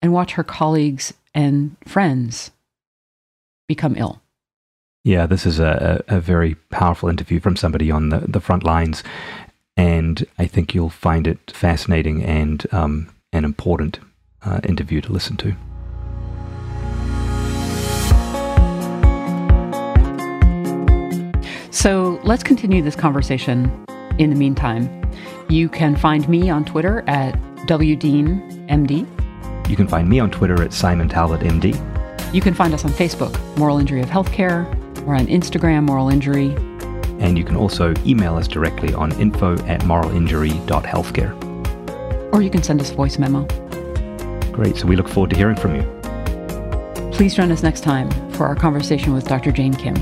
and 0.01 0.11
watch 0.11 0.33
her 0.33 0.43
colleagues 0.43 1.13
and 1.33 1.75
friends 1.85 2.51
become 3.67 3.95
ill. 3.95 4.21
Yeah, 5.03 5.25
this 5.25 5.45
is 5.45 5.59
a, 5.59 6.03
a 6.07 6.19
very 6.19 6.55
powerful 6.69 7.09
interview 7.09 7.39
from 7.39 7.55
somebody 7.55 7.89
on 7.89 8.09
the, 8.09 8.19
the 8.19 8.41
front 8.41 8.63
lines. 8.63 9.03
And 9.77 10.25
I 10.37 10.45
think 10.45 10.75
you'll 10.75 10.89
find 10.89 11.25
it 11.25 11.51
fascinating 11.51 12.23
and 12.23 12.65
um, 12.71 13.09
an 13.33 13.45
important 13.45 13.99
uh, 14.43 14.59
interview 14.63 15.01
to 15.01 15.11
listen 15.11 15.37
to. 15.37 15.55
So 21.71 22.19
let's 22.23 22.43
continue 22.43 22.81
this 22.81 22.97
conversation 22.97 23.85
in 24.19 24.29
the 24.29 24.35
meantime. 24.35 25.09
You 25.49 25.69
can 25.69 25.95
find 25.95 26.27
me 26.27 26.49
on 26.49 26.65
Twitter 26.65 27.05
at 27.07 27.33
WDeanMD. 27.67 29.69
You 29.69 29.75
can 29.77 29.87
find 29.87 30.09
me 30.09 30.19
on 30.19 30.31
Twitter 30.31 30.61
at 30.61 30.73
Simon 30.73 31.07
Talbot 31.07 31.39
MD. 31.41 31.73
You 32.33 32.41
can 32.41 32.53
find 32.53 32.73
us 32.73 32.83
on 32.83 32.91
Facebook, 32.91 33.39
Moral 33.57 33.77
Injury 33.77 34.01
of 34.01 34.09
Healthcare, 34.09 34.65
or 35.07 35.15
on 35.15 35.27
Instagram, 35.27 35.83
Moral 35.83 36.09
Injury. 36.09 36.53
And 37.19 37.37
you 37.37 37.45
can 37.45 37.55
also 37.55 37.93
email 38.05 38.35
us 38.35 38.49
directly 38.49 38.93
on 38.93 39.13
info 39.13 39.53
at 39.65 39.79
moralinjury.healthcare. 39.81 42.33
Or 42.33 42.41
you 42.41 42.49
can 42.49 42.63
send 42.63 42.81
us 42.81 42.91
a 42.91 42.95
voice 42.95 43.17
memo. 43.17 43.45
Great. 44.51 44.75
So 44.75 44.87
we 44.87 44.97
look 44.97 45.07
forward 45.07 45.29
to 45.29 45.37
hearing 45.37 45.55
from 45.55 45.75
you. 45.75 45.83
Please 47.13 47.33
join 47.33 47.49
us 47.51 47.63
next 47.63 47.81
time 47.81 48.11
for 48.31 48.45
our 48.45 48.55
conversation 48.55 49.13
with 49.13 49.25
Dr. 49.25 49.53
Jane 49.53 49.73
Kim. 49.73 49.95